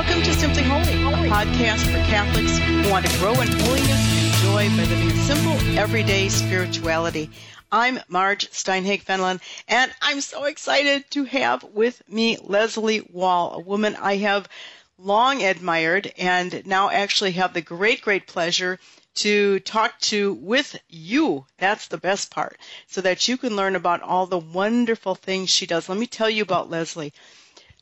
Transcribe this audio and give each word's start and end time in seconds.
Welcome 0.00 0.22
to 0.22 0.32
Simply 0.32 0.62
Holy, 0.62 0.80
a 0.80 1.28
podcast 1.28 1.84
for 1.84 1.98
Catholics 2.10 2.56
who 2.56 2.90
want 2.90 3.04
to 3.04 3.18
grow 3.18 3.32
in 3.32 3.48
holiness 3.48 3.90
and 3.90 4.32
joy 4.36 4.68
by 4.70 4.88
living 4.88 5.10
a 5.10 5.16
simple, 5.24 5.78
everyday 5.78 6.30
spirituality. 6.30 7.28
I'm 7.70 8.00
Marge 8.08 8.50
Steinhage 8.50 9.04
Fenelon, 9.04 9.42
and 9.68 9.92
I'm 10.00 10.22
so 10.22 10.44
excited 10.44 11.04
to 11.10 11.24
have 11.24 11.64
with 11.64 12.02
me 12.08 12.38
Leslea 12.38 13.10
Wahl, 13.12 13.56
a 13.56 13.60
woman 13.60 13.94
I 13.94 14.16
have 14.16 14.48
long 14.96 15.42
admired 15.42 16.10
and 16.16 16.66
now 16.66 16.88
actually 16.88 17.32
have 17.32 17.52
the 17.52 17.60
great, 17.60 18.00
great 18.00 18.26
pleasure 18.26 18.78
to 19.16 19.60
talk 19.60 20.00
to 20.00 20.32
with 20.32 20.80
you. 20.88 21.44
That's 21.58 21.88
the 21.88 21.98
best 21.98 22.30
part, 22.30 22.58
so 22.86 23.02
that 23.02 23.28
you 23.28 23.36
can 23.36 23.54
learn 23.54 23.76
about 23.76 24.00
all 24.00 24.24
the 24.24 24.38
wonderful 24.38 25.14
things 25.14 25.50
she 25.50 25.66
does. 25.66 25.90
Let 25.90 25.98
me 25.98 26.06
tell 26.06 26.30
you 26.30 26.42
about 26.42 26.70
Leslea. 26.70 27.12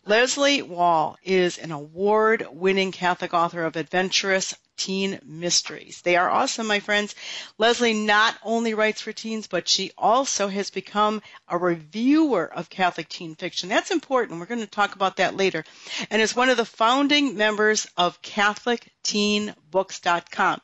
Leslea 0.09 0.63
Wahl 0.63 1.19
is 1.23 1.59
an 1.59 1.71
award 1.71 2.47
winning 2.51 2.93
Catholic 2.93 3.35
author 3.35 3.63
of 3.65 3.77
adventurous 3.77 4.55
teen 4.79 5.21
mysteries. 5.23 6.01
They 6.01 6.17
are 6.17 6.31
awesome, 6.31 6.67
my 6.67 6.81
friends. 6.81 7.15
Leslea 7.59 7.95
not 7.95 8.35
only 8.43 8.73
writes 8.73 9.03
for 9.03 9.13
teens, 9.13 9.47
but 9.49 9.69
she 9.69 9.93
also 9.99 10.49
has 10.49 10.71
become 10.71 11.21
a 11.47 11.59
reviewer 11.59 12.47
of 12.51 12.71
Catholic 12.71 13.11
teen 13.11 13.35
fiction. 13.35 13.69
That's 13.69 13.91
important. 13.91 14.41
We're 14.41 14.47
going 14.47 14.63
to 14.63 14.67
talk 14.67 14.95
about 14.95 15.17
that 15.17 15.37
later. 15.37 15.63
And 16.09 16.23
is 16.23 16.35
one 16.35 16.49
of 16.49 16.57
the 16.57 16.65
founding 16.65 17.37
members 17.37 17.87
of 17.99 18.23
CatholicTeenBooks.com. 18.23 20.61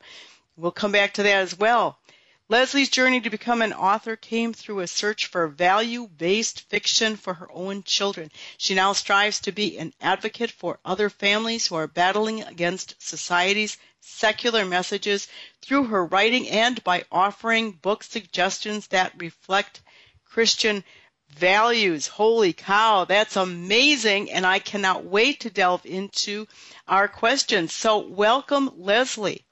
We'll 0.57 0.71
come 0.71 0.91
back 0.91 1.13
to 1.15 1.23
that 1.23 1.37
as 1.41 1.55
well. 1.55 1.99
Leslea's 2.47 2.89
journey 2.89 3.19
to 3.21 3.31
become 3.31 3.63
an 3.63 3.73
author 3.73 4.15
came 4.15 4.53
through 4.53 4.79
a 4.79 4.87
search 4.87 5.25
for 5.25 5.47
value 5.47 6.07
based 6.07 6.61
fiction 6.69 7.15
for 7.15 7.33
her 7.33 7.51
own 7.51 7.81
children. 7.81 8.31
She 8.59 8.75
now 8.75 8.93
strives 8.93 9.39
to 9.39 9.51
be 9.51 9.79
an 9.79 9.95
advocate 9.99 10.51
for 10.51 10.79
other 10.85 11.09
families 11.09 11.65
who 11.65 11.73
are 11.73 11.87
battling 11.87 12.43
against 12.43 13.01
society's 13.01 13.77
secular 13.99 14.63
messages 14.63 15.27
through 15.63 15.85
her 15.85 16.05
writing 16.05 16.47
and 16.47 16.83
by 16.83 17.05
offering 17.11 17.71
book 17.71 18.03
suggestions 18.03 18.85
that 18.89 19.13
reflect 19.17 19.81
Christian 20.23 20.83
values. 21.29 22.05
Holy 22.05 22.53
cow, 22.53 23.05
that's 23.05 23.37
amazing, 23.37 24.29
and 24.29 24.45
I 24.45 24.59
cannot 24.59 25.03
wait 25.03 25.39
to 25.39 25.49
delve 25.49 25.83
into 25.83 26.45
our 26.87 27.07
questions. 27.07 27.73
So, 27.73 27.97
welcome, 27.97 28.69
Leslea. 28.77 29.44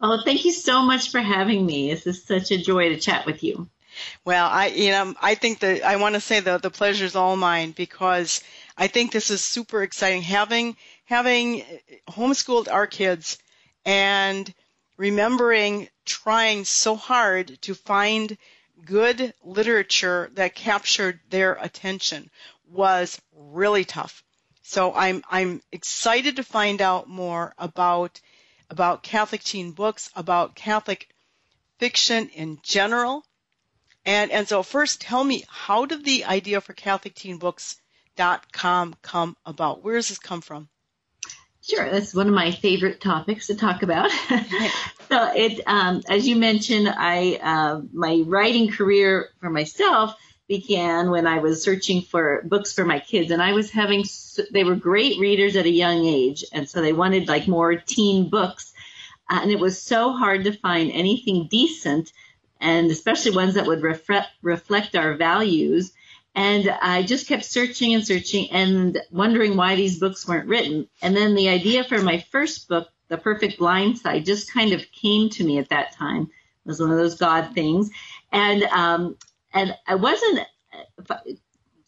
Oh, 0.00 0.20
thank 0.24 0.44
you 0.44 0.52
so 0.52 0.82
much 0.82 1.10
for 1.10 1.20
having 1.20 1.64
me. 1.64 1.90
This 1.90 2.06
is 2.06 2.24
such 2.24 2.50
a 2.50 2.58
joy 2.58 2.90
to 2.90 3.00
chat 3.00 3.26
with 3.26 3.42
you. 3.42 3.68
Well, 4.24 4.48
I 4.48 4.66
you 4.66 4.90
know 4.90 5.14
I 5.22 5.34
think 5.36 5.60
that 5.60 5.84
I 5.84 5.96
want 5.96 6.16
to 6.16 6.20
say 6.20 6.40
the 6.40 6.58
the 6.58 6.70
pleasure 6.70 7.04
is 7.04 7.14
all 7.14 7.36
mine 7.36 7.70
because 7.70 8.42
I 8.76 8.88
think 8.88 9.12
this 9.12 9.30
is 9.30 9.40
super 9.40 9.82
exciting 9.82 10.22
having 10.22 10.76
having 11.04 11.64
homeschooled 12.08 12.70
our 12.70 12.86
kids 12.86 13.38
and 13.84 14.52
remembering 14.96 15.88
trying 16.04 16.64
so 16.64 16.96
hard 16.96 17.60
to 17.62 17.74
find 17.74 18.36
good 18.84 19.32
literature 19.42 20.30
that 20.34 20.54
captured 20.54 21.20
their 21.30 21.54
attention 21.54 22.30
was 22.68 23.20
really 23.32 23.84
tough. 23.84 24.24
So 24.62 24.92
I'm 24.92 25.22
I'm 25.30 25.62
excited 25.70 26.36
to 26.36 26.42
find 26.42 26.82
out 26.82 27.08
more 27.08 27.54
about 27.58 28.20
about 28.70 29.02
Catholic 29.02 29.42
teen 29.42 29.72
books, 29.72 30.10
about 30.14 30.54
Catholic 30.54 31.08
fiction 31.78 32.28
in 32.28 32.60
general. 32.62 33.24
And, 34.06 34.30
and 34.30 34.46
so 34.46 34.62
first 34.62 35.00
tell 35.00 35.24
me, 35.24 35.44
how 35.48 35.86
did 35.86 36.04
the 36.04 36.24
idea 36.24 36.60
for 36.60 36.74
CatholicTeenBooks.com 36.74 38.94
come 39.02 39.36
about? 39.46 39.82
Where 39.82 39.96
does 39.96 40.08
this 40.08 40.18
come 40.18 40.40
from? 40.40 40.68
Sure, 41.62 41.90
that's 41.90 42.14
one 42.14 42.28
of 42.28 42.34
my 42.34 42.50
favorite 42.50 43.00
topics 43.00 43.46
to 43.46 43.54
talk 43.54 43.82
about. 43.82 44.10
so 45.08 45.32
it, 45.34 45.62
um, 45.66 46.02
as 46.10 46.28
you 46.28 46.36
mentioned, 46.36 46.86
I 46.88 47.40
uh, 47.42 47.80
my 47.90 48.22
writing 48.26 48.70
career 48.70 49.30
for 49.40 49.48
myself 49.48 50.14
began 50.48 51.10
when 51.10 51.26
I 51.26 51.38
was 51.38 51.62
searching 51.62 52.02
for 52.02 52.42
books 52.44 52.72
for 52.72 52.84
my 52.84 52.98
kids, 52.98 53.30
and 53.30 53.42
I 53.42 53.52
was 53.52 53.70
having 53.70 54.04
they 54.50 54.64
were 54.64 54.74
great 54.74 55.18
readers 55.18 55.56
at 55.56 55.66
a 55.66 55.70
young 55.70 56.04
age, 56.04 56.44
and 56.52 56.68
so 56.68 56.80
they 56.80 56.92
wanted 56.92 57.28
like 57.28 57.48
more 57.48 57.76
teen 57.76 58.28
books, 58.28 58.72
uh, 59.30 59.40
and 59.42 59.50
it 59.50 59.58
was 59.58 59.80
so 59.80 60.12
hard 60.12 60.44
to 60.44 60.52
find 60.52 60.90
anything 60.90 61.48
decent, 61.50 62.12
and 62.60 62.90
especially 62.90 63.34
ones 63.34 63.54
that 63.54 63.66
would 63.66 63.82
reflect 63.82 64.28
reflect 64.42 64.96
our 64.96 65.14
values. 65.14 65.92
And 66.36 66.68
I 66.68 67.04
just 67.04 67.28
kept 67.28 67.44
searching 67.44 67.94
and 67.94 68.04
searching 68.04 68.50
and 68.50 69.00
wondering 69.12 69.56
why 69.56 69.76
these 69.76 70.00
books 70.00 70.26
weren't 70.26 70.48
written. 70.48 70.88
And 71.00 71.16
then 71.16 71.36
the 71.36 71.48
idea 71.48 71.84
for 71.84 72.02
my 72.02 72.24
first 72.32 72.66
book, 72.68 72.88
The 73.06 73.18
Perfect 73.18 73.58
Blind 73.58 73.98
Side, 73.98 74.24
just 74.24 74.52
kind 74.52 74.72
of 74.72 74.82
came 74.90 75.30
to 75.30 75.44
me 75.44 75.58
at 75.58 75.68
that 75.68 75.92
time. 75.92 76.22
It 76.22 76.68
was 76.68 76.80
one 76.80 76.90
of 76.90 76.96
those 76.96 77.14
God 77.14 77.54
things. 77.54 77.90
And 78.32 78.64
um, 78.64 79.16
and 79.54 79.74
I 79.86 79.94
wasn't. 79.94 80.40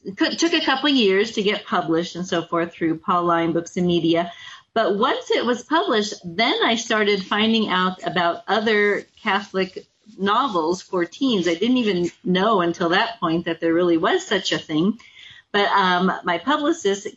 It 0.04 0.38
took 0.38 0.52
a 0.52 0.64
couple 0.64 0.88
years 0.88 1.32
to 1.32 1.42
get 1.42 1.66
published 1.66 2.14
and 2.14 2.26
so 2.26 2.42
forth 2.42 2.72
through 2.72 2.98
Pauline 2.98 3.52
Books 3.52 3.76
and 3.76 3.86
Media. 3.86 4.32
But 4.72 4.96
once 4.96 5.30
it 5.30 5.44
was 5.44 5.62
published, 5.62 6.14
then 6.24 6.54
I 6.62 6.76
started 6.76 7.24
finding 7.24 7.68
out 7.68 8.06
about 8.06 8.44
other 8.46 9.02
Catholic 9.20 9.86
novels 10.16 10.82
for 10.82 11.04
teens. 11.04 11.48
I 11.48 11.54
didn't 11.54 11.78
even 11.78 12.10
know 12.22 12.60
until 12.60 12.90
that 12.90 13.18
point 13.18 13.46
that 13.46 13.60
there 13.60 13.74
really 13.74 13.96
was 13.96 14.24
such 14.24 14.52
a 14.52 14.58
thing. 14.58 14.98
But 15.50 15.66
um, 15.70 16.12
my 16.24 16.38
publicist 16.38 17.08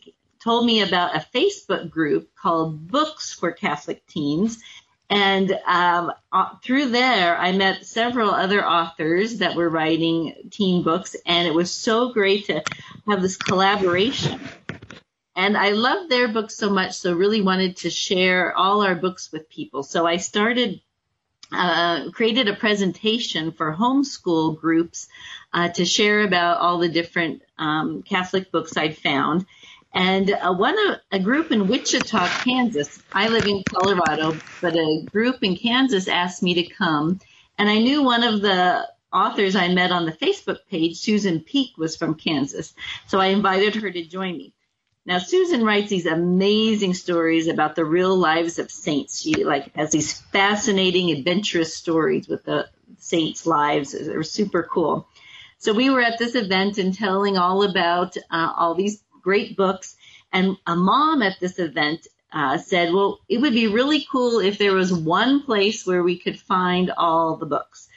told 0.42 0.64
me 0.64 0.80
about 0.80 1.14
a 1.14 1.26
Facebook 1.34 1.90
group 1.90 2.34
called 2.34 2.88
Books 2.88 3.32
for 3.32 3.52
Catholic 3.52 4.06
Teens. 4.06 4.58
And 5.10 5.50
um, 5.66 6.12
uh, 6.30 6.54
through 6.62 6.90
there, 6.90 7.36
I 7.36 7.50
met 7.50 7.84
several 7.84 8.30
other 8.30 8.64
authors 8.64 9.38
that 9.38 9.56
were 9.56 9.68
writing 9.68 10.34
teen 10.52 10.84
books, 10.84 11.16
and 11.26 11.48
it 11.48 11.54
was 11.54 11.72
so 11.72 12.12
great 12.12 12.46
to 12.46 12.62
have 13.08 13.20
this 13.20 13.36
collaboration. 13.36 14.40
And 15.34 15.56
I 15.56 15.70
loved 15.70 16.10
their 16.10 16.28
books 16.28 16.56
so 16.56 16.70
much, 16.70 16.92
so 16.92 17.12
really 17.14 17.40
wanted 17.40 17.78
to 17.78 17.90
share 17.90 18.56
all 18.56 18.82
our 18.82 18.94
books 18.94 19.32
with 19.32 19.48
people. 19.50 19.82
So 19.82 20.06
I 20.06 20.18
started, 20.18 20.80
uh, 21.50 22.10
created 22.12 22.46
a 22.46 22.54
presentation 22.54 23.50
for 23.50 23.74
homeschool 23.74 24.60
groups 24.60 25.08
uh, 25.52 25.70
to 25.70 25.84
share 25.84 26.22
about 26.22 26.58
all 26.58 26.78
the 26.78 26.88
different 26.88 27.42
um, 27.58 28.04
Catholic 28.04 28.52
books 28.52 28.76
I'd 28.76 28.96
found. 28.96 29.46
And 29.92 30.30
uh, 30.30 30.54
one 30.54 30.76
a 31.10 31.18
group 31.18 31.50
in 31.50 31.66
Wichita, 31.66 32.28
Kansas. 32.44 33.02
I 33.12 33.28
live 33.28 33.46
in 33.46 33.64
Colorado, 33.64 34.36
but 34.60 34.74
a 34.76 35.06
group 35.10 35.42
in 35.42 35.56
Kansas 35.56 36.06
asked 36.06 36.42
me 36.42 36.54
to 36.54 36.74
come, 36.74 37.18
and 37.58 37.68
I 37.68 37.78
knew 37.78 38.02
one 38.02 38.22
of 38.22 38.40
the 38.40 38.88
authors 39.12 39.56
I 39.56 39.68
met 39.68 39.90
on 39.90 40.06
the 40.06 40.12
Facebook 40.12 40.58
page, 40.70 40.98
Susan 40.98 41.40
Peek 41.40 41.76
was 41.76 41.96
from 41.96 42.14
Kansas. 42.14 42.72
So 43.06 43.18
I 43.18 43.26
invited 43.26 43.74
her 43.76 43.90
to 43.90 44.04
join 44.04 44.36
me. 44.36 44.54
Now 45.06 45.18
Susan 45.18 45.64
writes 45.64 45.90
these 45.90 46.06
amazing 46.06 46.94
stories 46.94 47.48
about 47.48 47.74
the 47.74 47.84
real 47.84 48.16
lives 48.16 48.58
of 48.58 48.70
saints. 48.70 49.20
She 49.20 49.44
like 49.44 49.74
has 49.74 49.90
these 49.90 50.20
fascinating, 50.20 51.10
adventurous 51.10 51.74
stories 51.74 52.28
with 52.28 52.44
the 52.44 52.68
saints' 52.98 53.46
lives. 53.46 53.92
They're 53.92 54.22
super 54.22 54.62
cool. 54.62 55.08
So 55.58 55.72
we 55.72 55.90
were 55.90 56.00
at 56.00 56.18
this 56.18 56.34
event 56.34 56.78
and 56.78 56.94
telling 56.94 57.36
all 57.36 57.62
about 57.64 58.16
uh, 58.30 58.52
all 58.56 58.74
these 58.74 59.02
great 59.30 59.56
books. 59.56 59.94
And 60.32 60.56
a 60.66 60.74
mom 60.74 61.22
at 61.22 61.38
this 61.38 61.60
event 61.60 62.08
uh, 62.32 62.58
said, 62.58 62.92
well, 62.92 63.20
it 63.28 63.38
would 63.40 63.52
be 63.52 63.68
really 63.78 64.04
cool 64.10 64.40
if 64.40 64.58
there 64.58 64.74
was 64.74 64.92
one 64.92 65.44
place 65.44 65.86
where 65.86 66.02
we 66.02 66.18
could 66.18 66.38
find 66.54 66.90
all 66.96 67.36
the 67.36 67.46
books. 67.46 67.88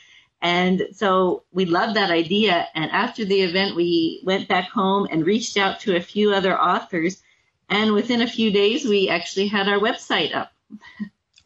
And 0.41 0.89
so 0.91 1.44
we 1.51 1.65
loved 1.65 1.95
that 1.95 2.12
idea. 2.12 2.68
And 2.75 2.91
after 2.91 3.25
the 3.25 3.41
event, 3.41 3.75
we 3.75 4.21
went 4.24 4.47
back 4.47 4.69
home 4.69 5.07
and 5.09 5.25
reached 5.25 5.57
out 5.57 5.80
to 5.81 5.95
a 5.95 6.07
few 6.13 6.33
other 6.33 6.56
authors. 6.71 7.24
And 7.68 7.94
within 7.94 8.21
a 8.21 8.33
few 8.38 8.51
days, 8.51 8.85
we 8.85 9.09
actually 9.09 9.47
had 9.47 9.68
our 9.68 9.80
website 9.80 10.35
up. 10.35 10.51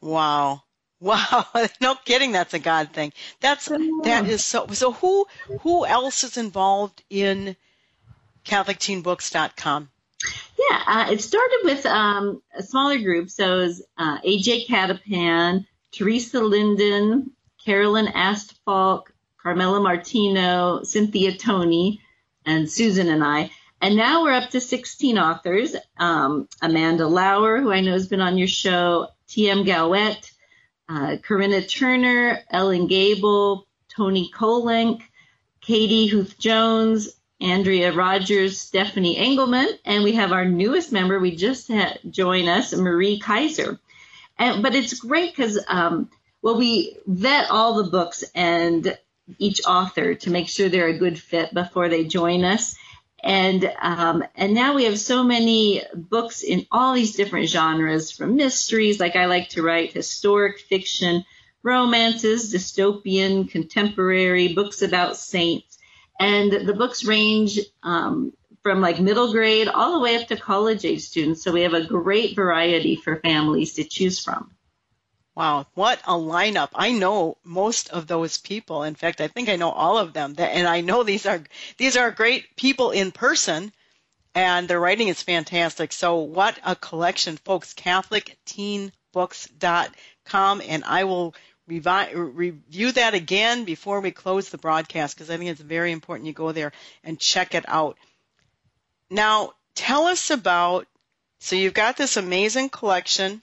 Wow. 0.01 0.63
Wow, 0.99 1.45
no 1.81 1.93
kidding. 1.93 2.31
That's 2.31 2.55
a 2.55 2.59
God 2.59 2.91
thing. 2.91 3.13
That's 3.39 3.67
that 4.03 4.23
is 4.27 4.43
so. 4.43 4.65
So 4.81 4.93
who 4.93 5.27
who 5.61 5.85
else 5.85 6.23
is 6.23 6.37
involved 6.37 7.03
in 7.11 7.55
CatholicTeenBooks.com? 8.47 9.89
Yeah, 10.57 10.83
uh, 10.87 11.11
it 11.11 11.21
started 11.21 11.59
with 11.63 11.85
um, 11.85 12.41
a 12.55 12.63
smaller 12.63 12.97
group. 12.97 13.29
So 13.29 13.59
it 13.59 13.63
was 13.63 13.83
uh, 13.97 14.19
AJ 14.21 14.67
Cattapan, 14.67 15.65
Teresa 15.91 16.39
Linden, 16.41 17.31
Carolyn 17.63 18.07
Astfalk, 18.07 19.03
Carmela 19.41 19.81
Martino, 19.81 20.83
Cynthia 20.83 21.37
Toney, 21.37 22.01
and 22.45 22.69
Susan 22.69 23.09
and 23.09 23.23
I. 23.23 23.51
And 23.81 23.95
now 23.95 24.23
we're 24.23 24.33
up 24.33 24.49
to 24.51 24.59
16 24.59 25.17
authors. 25.19 25.75
Um, 25.97 26.47
Amanda 26.61 27.07
Lauer, 27.07 27.59
who 27.59 27.71
I 27.71 27.81
know 27.81 27.91
has 27.91 28.07
been 28.07 28.21
on 28.21 28.37
your 28.37 28.47
show, 28.47 29.07
T.M. 29.27 29.65
Gaouette, 29.65 30.31
uh, 30.89 31.17
Corinna 31.21 31.61
Turner, 31.61 32.39
Ellen 32.49 32.87
Gable, 32.87 33.67
Toni 33.89 34.31
Kolenc, 34.33 35.01
Katy 35.61 36.07
Huth 36.07 36.39
Jones, 36.39 37.09
Andrea 37.39 37.93
Rogers, 37.93 38.59
Stephanie 38.59 39.17
Engelman, 39.17 39.69
and 39.85 40.03
we 40.03 40.13
have 40.13 40.31
our 40.31 40.45
newest 40.45 40.91
member. 40.91 41.19
We 41.19 41.35
just 41.35 41.67
had 41.67 41.99
join 42.09 42.47
us, 42.47 42.73
Marie 42.73 43.19
Kaiser. 43.19 43.79
And, 44.39 44.63
but 44.63 44.75
it's 44.75 44.99
great 44.99 45.35
because, 45.35 45.63
um, 45.67 46.09
well, 46.41 46.57
we 46.57 46.97
vet 47.05 47.49
all 47.49 47.75
the 47.75 47.91
books 47.91 48.23
and 48.33 48.97
each 49.37 49.61
author 49.65 50.15
to 50.15 50.29
make 50.29 50.47
sure 50.47 50.69
they're 50.69 50.87
a 50.87 50.97
good 50.97 51.19
fit 51.19 51.53
before 51.53 51.89
they 51.89 52.05
join 52.05 52.43
us. 52.43 52.75
And 53.23 53.71
um, 53.81 54.23
and 54.35 54.53
now 54.53 54.75
we 54.75 54.85
have 54.85 54.99
so 54.99 55.23
many 55.23 55.81
books 55.93 56.43
in 56.43 56.67
all 56.71 56.93
these 56.93 57.15
different 57.15 57.49
genres, 57.49 58.11
from 58.11 58.35
mysteries, 58.35 58.99
like 58.99 59.15
I 59.15 59.25
like 59.25 59.49
to 59.49 59.63
write, 59.63 59.91
historic 59.91 60.59
fiction, 60.59 61.25
romances, 61.63 62.53
dystopian, 62.53 63.49
contemporary, 63.49 64.53
books 64.53 64.83
about 64.83 65.17
saints, 65.17 65.66
and 66.19 66.51
the 66.51 66.73
books 66.73 67.05
range 67.05 67.59
um, 67.83 68.33
from 68.63 68.81
like 68.81 68.99
middle 68.99 69.31
grade 69.31 69.67
all 69.67 69.93
the 69.93 69.99
way 69.99 70.15
up 70.15 70.27
to 70.27 70.35
college 70.35 70.85
age 70.85 71.01
students. 71.01 71.43
So 71.43 71.51
we 71.51 71.61
have 71.61 71.73
a 71.73 71.85
great 71.85 72.35
variety 72.35 72.95
for 72.95 73.17
families 73.17 73.73
to 73.75 73.83
choose 73.83 74.19
from. 74.19 74.51
Wow, 75.35 75.67
what 75.75 75.99
a 75.99 76.13
lineup. 76.13 76.69
I 76.73 76.91
know 76.91 77.37
most 77.43 77.89
of 77.89 78.07
those 78.07 78.39
people. 78.39 78.81
In 78.83 78.95
fact, 78.95 79.21
I 79.21 79.27
think 79.27 79.49
I 79.49 79.55
know 79.55 79.69
all 79.69 79.99
of 79.99 80.13
them. 80.13 80.33
And 80.39 80.67
I 80.67 80.81
know 80.81 81.03
these 81.03 81.27
are 81.27 81.43
these 81.77 81.95
are 81.95 82.09
great 82.09 82.55
people 82.55 82.89
in 82.89 83.11
person 83.11 83.71
and 84.33 84.67
their 84.67 84.79
writing 84.79 85.07
is 85.07 85.21
fantastic. 85.21 85.91
So 85.91 86.17
what 86.17 86.59
a 86.63 86.75
collection, 86.75 87.37
folks. 87.37 87.73
CatholicTeenBooks.com 87.73 90.61
and 90.67 90.83
I 90.83 91.03
will 91.03 91.35
revi- 91.69 92.11
review 92.13 92.91
that 92.93 93.13
again 93.13 93.65
before 93.65 93.99
we 93.99 94.11
close 94.11 94.49
the 94.49 94.57
broadcast 94.57 95.15
because 95.15 95.29
I 95.29 95.37
think 95.37 95.49
it's 95.49 95.61
very 95.61 95.91
important 95.91 96.27
you 96.27 96.33
go 96.33 96.51
there 96.51 96.71
and 97.03 97.19
check 97.19 97.55
it 97.55 97.65
out. 97.67 97.97
Now, 99.09 99.53
tell 99.75 100.05
us 100.05 100.29
about 100.31 100.87
so 101.39 101.55
you've 101.55 101.73
got 101.73 101.97
this 101.97 102.17
amazing 102.17 102.69
collection 102.69 103.41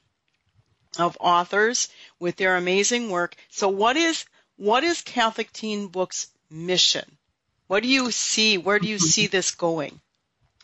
of 0.99 1.17
authors 1.21 1.89
with 2.19 2.37
their 2.37 2.57
amazing 2.57 3.11
work. 3.11 3.37
So 3.51 3.69
what 3.69 3.97
is 3.97 4.25
what 4.57 4.85
is 4.85 5.03
Catholic 5.03 5.53
Teen 5.53 5.89
Books 5.89 6.29
mission? 6.51 7.19
What 7.67 7.83
do 7.83 7.89
you 7.89 8.11
see? 8.11 8.59
Where 8.59 8.79
do 8.79 8.89
you 8.89 8.99
see 8.99 9.27
this 9.27 9.53
going? 9.53 10.01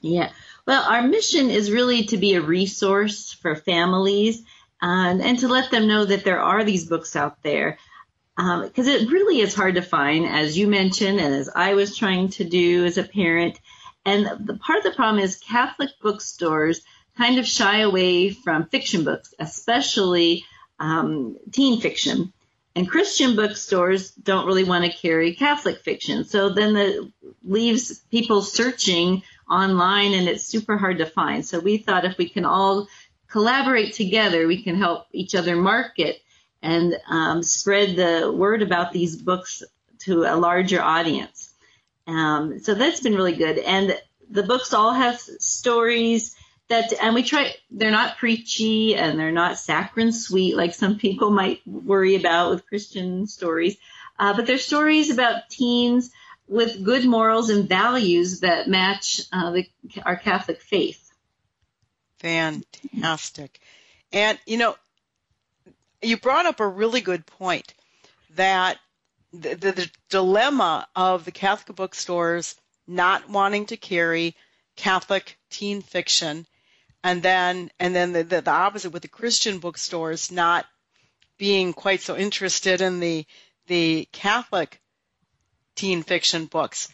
Yeah. 0.01 0.31
Well, 0.67 0.83
our 0.83 1.03
mission 1.03 1.51
is 1.51 1.71
really 1.71 2.05
to 2.07 2.17
be 2.17 2.35
a 2.35 2.41
resource 2.41 3.33
for 3.33 3.57
families 3.57 4.43
and, 4.83 5.23
and 5.23 5.39
to 5.41 5.49
let 5.49 5.71
them 5.71 5.87
know 5.87 6.05
that 6.05 6.25
there 6.25 6.41
are 6.41 6.65
these 6.65 6.87
books 6.87 7.17
out 7.17 7.43
there. 7.43 7.79
Because 8.37 8.89
um, 8.89 8.95
it 8.95 9.11
really 9.11 9.41
is 9.41 9.55
hard 9.55 9.75
to 9.75 9.83
find, 9.83 10.27
as 10.27 10.57
you 10.57 10.67
mentioned, 10.67 11.21
and 11.21 11.35
as 11.35 11.51
I 11.55 11.75
was 11.75 11.97
trying 11.97 12.31
to 12.31 12.45
do 12.45 12.87
as 12.87 12.97
a 12.97 13.03
parent. 13.03 13.61
And 14.07 14.47
the 14.47 14.55
part 14.57 14.79
of 14.79 14.85
the 14.85 14.97
problem 14.97 15.23
is 15.23 15.37
Catholic 15.37 15.91
bookstores 16.01 16.81
kind 17.19 17.39
of 17.39 17.47
shy 17.47 17.81
away 17.81 18.31
from 18.31 18.67
fiction 18.67 19.05
books, 19.05 19.35
especially 19.39 20.45
um, 20.79 21.37
teen 21.53 21.81
fiction. 21.81 22.33
And 22.75 22.89
Christian 22.89 23.37
bookstores 23.37 24.13
don't 24.13 24.47
really 24.47 24.65
want 24.65 24.85
to 24.85 24.97
carry 24.97 25.35
Catholic 25.35 25.81
fiction. 25.81 26.25
So 26.25 26.51
then 26.51 26.77
it 26.77 27.13
leaves 27.45 27.99
people 28.11 28.43
searching 28.43 29.23
online 29.51 30.15
and 30.15 30.29
it's 30.29 30.45
super 30.45 30.79
hard 30.79 30.99
to 30.99 31.07
find. 31.07 31.45
So 31.45 31.59
we 31.59 31.79
thought 31.79 32.05
if 32.05 32.17
we 32.17 32.29
can 32.29 32.45
all 32.45 32.87
collaborate 33.31 33.95
together, 33.95 34.47
we 34.47 34.63
can 34.63 34.77
help 34.77 35.07
each 35.13 35.35
other 35.35 35.57
market 35.57 36.21
and 36.63 36.95
um, 37.09 37.43
spread 37.43 37.97
the 37.97 38.31
word 38.31 38.63
about 38.63 38.93
these 38.93 39.17
books 39.17 39.63
to 40.01 40.25
a 40.25 40.37
larger 40.37 40.83
audience. 40.83 41.53
Um, 42.07 42.59
so 42.59 42.75
that's 42.75 43.01
been 43.01 43.15
really 43.15 43.37
good. 43.37 43.59
And 43.59 43.99
the 44.29 44.43
books 44.43 44.75
all 44.75 44.93
have 44.93 45.19
stories 45.21 46.37
that 46.69 46.93
and 47.03 47.15
we 47.15 47.23
try 47.23 47.53
they're 47.71 47.91
not 47.91 48.17
preachy 48.17 48.95
and 48.95 49.19
they're 49.19 49.33
not 49.33 49.59
saccharine 49.59 50.13
sweet 50.13 50.57
like 50.57 50.73
some 50.73 50.99
people 50.99 51.31
might 51.31 51.61
worry 51.67 52.15
about 52.15 52.51
with 52.51 52.67
christian 52.67 53.27
stories 53.27 53.77
uh, 54.21 54.35
but 54.35 54.47
they're 54.47 54.57
stories 54.57 55.11
about 55.11 55.51
teens 55.51 56.11
with 56.47 56.83
good 56.85 57.05
morals 57.05 57.51
and 57.51 57.69
values 57.69 58.41
that 58.41 58.69
match 58.69 59.21
uh, 59.33 59.51
the, 59.51 59.69
our 60.07 60.17
catholic 60.17 60.61
faith 60.61 61.10
fantastic 62.21 63.61
and 64.13 64.39
you 64.47 64.57
know 64.57 64.77
you 66.03 66.17
brought 66.17 66.47
up 66.47 66.61
a 66.61 66.67
really 66.67 67.01
good 67.01 67.27
point 67.27 67.75
that 68.37 68.79
the, 69.33 69.55
the, 69.55 69.73
the 69.73 69.91
dilemma 70.09 70.87
of 70.95 71.25
the 71.25 71.33
catholic 71.33 71.77
bookstores 71.77 72.55
not 72.87 73.29
wanting 73.29 73.67
to 73.67 73.77
carry 73.77 74.35
catholic 74.77 75.39
teen 75.51 75.83
fiction 75.83 76.47
and 77.03 77.23
then 77.23 77.71
and 77.79 77.95
then 77.95 78.13
the, 78.13 78.23
the, 78.23 78.43
the 78.43 78.51
opposite 78.51 78.91
with 78.91 79.03
the 79.03 79.09
Christian 79.09 79.59
bookstores 79.59 80.31
not 80.31 80.67
being 81.39 81.73
quite 81.73 82.01
so 82.01 82.17
interested 82.17 82.81
in 82.81 83.01
the 83.01 83.27
the 83.67 84.09
Catholic 84.13 84.81
teen 85.75 86.03
fiction 86.03 86.47
books. 86.47 86.93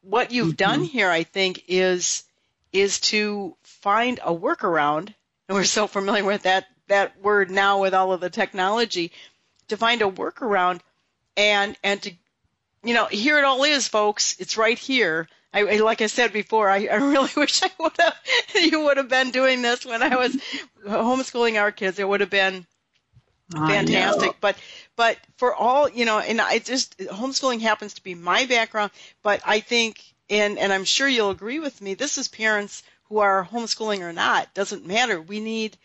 What 0.00 0.30
you've 0.30 0.48
mm-hmm. 0.48 0.56
done 0.56 0.84
here, 0.84 1.10
I 1.10 1.24
think, 1.24 1.64
is 1.68 2.24
is 2.72 3.00
to 3.00 3.56
find 3.62 4.20
a 4.22 4.34
workaround, 4.34 5.14
and 5.48 5.56
we're 5.56 5.64
so 5.64 5.86
familiar 5.86 6.24
with 6.24 6.42
that 6.42 6.66
that 6.88 7.20
word 7.20 7.50
now 7.50 7.80
with 7.80 7.94
all 7.94 8.12
of 8.12 8.20
the 8.20 8.30
technology, 8.30 9.12
to 9.68 9.76
find 9.76 10.02
a 10.02 10.10
workaround 10.10 10.80
and 11.36 11.76
and 11.82 12.02
to 12.02 12.12
you 12.82 12.94
know 12.94 13.06
here 13.06 13.38
it 13.38 13.44
all 13.44 13.64
is, 13.64 13.88
folks. 13.88 14.36
It's 14.38 14.56
right 14.56 14.78
here 14.78 15.28
I, 15.52 15.78
like 15.78 16.02
I 16.02 16.06
said 16.06 16.32
before, 16.32 16.68
I, 16.68 16.86
I 16.86 16.96
really 16.96 17.30
wish 17.36 17.62
I 17.62 17.70
would 17.80 17.92
have 17.98 18.16
you 18.54 18.80
would 18.84 18.96
have 18.96 19.08
been 19.08 19.30
doing 19.30 19.62
this 19.62 19.84
when 19.84 20.02
I 20.02 20.16
was 20.16 20.36
homeschooling 20.86 21.60
our 21.60 21.72
kids. 21.72 21.98
It 21.98 22.08
would 22.08 22.20
have 22.20 22.30
been 22.30 22.66
fantastic. 23.50 24.36
But 24.40 24.56
but 24.96 25.16
for 25.36 25.54
all 25.54 25.88
you 25.88 26.04
know, 26.04 26.18
and 26.18 26.40
I 26.40 26.58
just 26.58 26.98
homeschooling 26.98 27.60
happens 27.60 27.94
to 27.94 28.02
be 28.02 28.14
my 28.14 28.46
background. 28.46 28.90
But 29.22 29.40
I 29.44 29.60
think, 29.60 30.02
and 30.30 30.58
and 30.58 30.72
I'm 30.72 30.84
sure 30.84 31.08
you'll 31.08 31.30
agree 31.30 31.58
with 31.58 31.80
me. 31.80 31.94
This 31.94 32.18
is 32.18 32.28
parents 32.28 32.82
who 33.04 33.18
are 33.18 33.46
homeschooling 33.50 34.00
or 34.00 34.12
not 34.12 34.52
doesn't 34.54 34.86
matter. 34.86 35.20
We 35.20 35.40
need 35.40 35.76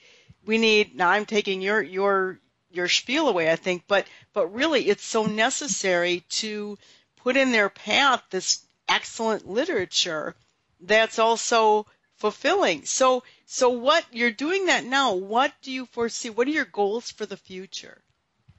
we 0.45 0.57
need. 0.57 0.95
Now 0.95 1.09
I'm 1.09 1.25
taking 1.25 1.61
your 1.61 1.81
your 1.81 2.39
your 2.71 2.87
spiel 2.87 3.29
away. 3.29 3.51
I 3.51 3.55
think, 3.55 3.83
but 3.87 4.05
but 4.33 4.47
really, 4.47 4.89
it's 4.89 5.05
so 5.05 5.25
necessary 5.25 6.23
to 6.41 6.77
put 7.17 7.37
in 7.37 7.51
their 7.51 7.69
path 7.69 8.21
this 8.29 8.65
excellent 8.89 9.47
literature 9.47 10.35
that's 10.81 11.19
also 11.19 11.85
fulfilling. 12.17 12.85
So, 12.85 13.23
so 13.45 13.69
what 13.69 14.05
you're 14.11 14.31
doing 14.31 14.67
that 14.67 14.85
now? 14.85 15.13
What 15.13 15.53
do 15.61 15.71
you 15.71 15.85
foresee? 15.87 16.29
What 16.29 16.47
are 16.47 16.51
your 16.51 16.65
goals 16.65 17.11
for 17.11 17.25
the 17.25 17.37
future? 17.37 18.01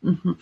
Mm-hmm. 0.03 0.33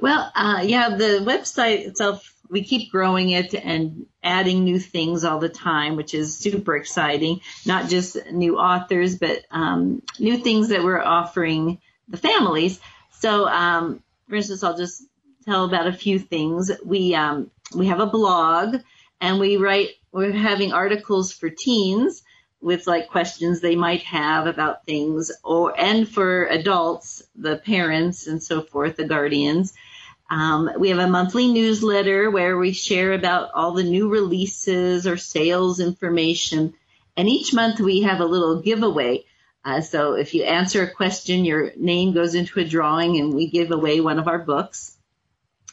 Well, 0.00 0.30
uh, 0.34 0.60
yeah, 0.64 0.90
the 0.90 1.20
website 1.24 1.86
itself, 1.86 2.32
we 2.50 2.62
keep 2.64 2.90
growing 2.90 3.30
it 3.30 3.54
and 3.54 4.06
adding 4.22 4.64
new 4.64 4.78
things 4.78 5.24
all 5.24 5.38
the 5.38 5.48
time, 5.48 5.96
which 5.96 6.14
is 6.14 6.36
super 6.36 6.76
exciting. 6.76 7.40
Not 7.66 7.88
just 7.88 8.16
new 8.30 8.58
authors, 8.58 9.18
but 9.18 9.44
um, 9.50 10.02
new 10.18 10.38
things 10.38 10.68
that 10.68 10.82
we're 10.82 11.02
offering 11.02 11.80
the 12.08 12.16
families. 12.16 12.80
So, 13.10 13.48
um, 13.48 14.02
for 14.28 14.36
instance, 14.36 14.62
I'll 14.62 14.76
just 14.76 15.02
tell 15.44 15.64
about 15.64 15.86
a 15.86 15.92
few 15.92 16.18
things. 16.18 16.70
We 16.84 17.14
um, 17.14 17.50
we 17.74 17.86
have 17.88 18.00
a 18.00 18.06
blog, 18.06 18.76
and 19.20 19.38
we 19.38 19.56
write. 19.56 19.90
We're 20.10 20.32
having 20.32 20.72
articles 20.72 21.32
for 21.32 21.50
teens 21.50 22.22
with 22.60 22.86
like 22.86 23.08
questions 23.08 23.60
they 23.60 23.76
might 23.76 24.02
have 24.02 24.46
about 24.46 24.84
things, 24.86 25.30
or 25.44 25.78
and 25.78 26.08
for 26.08 26.46
adults, 26.46 27.22
the 27.36 27.56
parents 27.56 28.26
and 28.26 28.42
so 28.42 28.62
forth, 28.62 28.96
the 28.96 29.04
guardians. 29.04 29.74
Um, 30.30 30.70
we 30.78 30.90
have 30.90 30.98
a 30.98 31.08
monthly 31.08 31.48
newsletter 31.48 32.30
where 32.30 32.58
we 32.58 32.72
share 32.72 33.12
about 33.12 33.50
all 33.54 33.72
the 33.72 33.82
new 33.82 34.08
releases 34.08 35.06
or 35.06 35.16
sales 35.16 35.80
information. 35.80 36.74
And 37.16 37.28
each 37.28 37.54
month 37.54 37.80
we 37.80 38.02
have 38.02 38.20
a 38.20 38.26
little 38.26 38.60
giveaway. 38.60 39.24
Uh, 39.64 39.80
so 39.80 40.14
if 40.14 40.34
you 40.34 40.44
answer 40.44 40.82
a 40.82 40.94
question, 40.94 41.44
your 41.44 41.72
name 41.76 42.12
goes 42.12 42.34
into 42.34 42.60
a 42.60 42.64
drawing 42.64 43.18
and 43.18 43.32
we 43.34 43.48
give 43.48 43.70
away 43.70 44.00
one 44.00 44.18
of 44.18 44.28
our 44.28 44.38
books. 44.38 44.96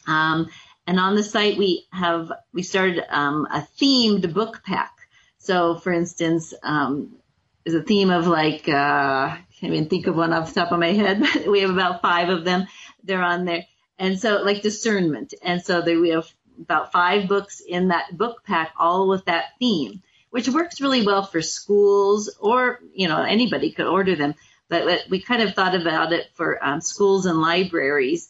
Um, 0.06 0.48
and 0.86 0.98
on 0.98 1.16
the 1.16 1.22
site 1.22 1.58
we 1.58 1.86
have, 1.92 2.32
we 2.52 2.62
started 2.62 3.04
um, 3.10 3.46
a 3.50 3.66
themed 3.78 4.32
book 4.32 4.62
pack. 4.64 4.92
So 5.38 5.76
for 5.76 5.92
instance, 5.92 6.54
um, 6.62 7.16
there's 7.64 7.80
a 7.80 7.84
theme 7.84 8.10
of 8.10 8.26
like, 8.26 8.68
uh, 8.68 8.72
I 8.72 9.44
can't 9.60 9.72
even 9.72 9.88
think 9.88 10.06
of 10.06 10.16
one 10.16 10.32
off 10.32 10.54
the 10.54 10.60
top 10.60 10.72
of 10.72 10.78
my 10.78 10.92
head, 10.92 11.20
but 11.34 11.46
we 11.46 11.60
have 11.60 11.70
about 11.70 12.00
five 12.00 12.30
of 12.30 12.44
them. 12.44 12.66
They're 13.04 13.22
on 13.22 13.44
there 13.44 13.64
and 13.98 14.18
so, 14.18 14.42
like 14.42 14.62
discernment. 14.62 15.34
And 15.42 15.62
so 15.62 15.80
there 15.82 16.00
we 16.00 16.10
have 16.10 16.30
about 16.60 16.92
five 16.92 17.28
books 17.28 17.60
in 17.60 17.88
that 17.88 18.16
book 18.16 18.42
pack, 18.44 18.72
all 18.78 19.08
with 19.08 19.24
that 19.26 19.58
theme, 19.58 20.02
which 20.30 20.48
works 20.48 20.80
really 20.80 21.04
well 21.04 21.22
for 21.24 21.42
schools 21.42 22.34
or, 22.40 22.80
you 22.94 23.08
know, 23.08 23.22
anybody 23.22 23.72
could 23.72 23.86
order 23.86 24.16
them. 24.16 24.34
But 24.68 25.08
we 25.08 25.20
kind 25.20 25.42
of 25.42 25.54
thought 25.54 25.74
about 25.74 26.12
it 26.12 26.26
for 26.34 26.62
um, 26.64 26.80
schools 26.80 27.26
and 27.26 27.40
libraries. 27.40 28.28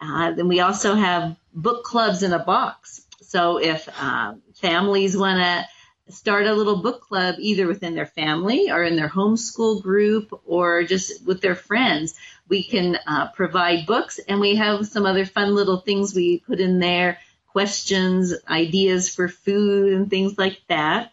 Uh, 0.00 0.32
then 0.32 0.48
we 0.48 0.60
also 0.60 0.94
have 0.94 1.36
book 1.52 1.84
clubs 1.84 2.22
in 2.22 2.32
a 2.32 2.38
box. 2.38 3.02
So 3.22 3.58
if 3.58 3.88
uh, 4.00 4.34
families 4.54 5.16
want 5.16 5.40
to 5.40 5.66
start 6.08 6.46
a 6.46 6.54
little 6.54 6.82
book 6.82 7.00
club 7.00 7.36
either 7.38 7.66
within 7.66 7.94
their 7.94 8.06
family 8.06 8.70
or 8.70 8.82
in 8.82 8.96
their 8.96 9.08
homeschool 9.08 9.82
group 9.82 10.38
or 10.44 10.84
just 10.84 11.24
with 11.26 11.40
their 11.40 11.54
friends, 11.54 12.14
we 12.48 12.62
can 12.62 12.98
uh, 13.06 13.28
provide 13.28 13.86
books, 13.86 14.20
and 14.28 14.38
we 14.38 14.56
have 14.56 14.86
some 14.86 15.06
other 15.06 15.24
fun 15.24 15.54
little 15.54 15.78
things 15.78 16.14
we 16.14 16.40
put 16.40 16.60
in 16.60 16.78
there 16.78 17.18
questions, 17.54 18.34
ideas 18.48 19.14
for 19.14 19.28
food, 19.28 19.92
and 19.92 20.10
things 20.10 20.36
like 20.36 20.60
that. 20.68 21.12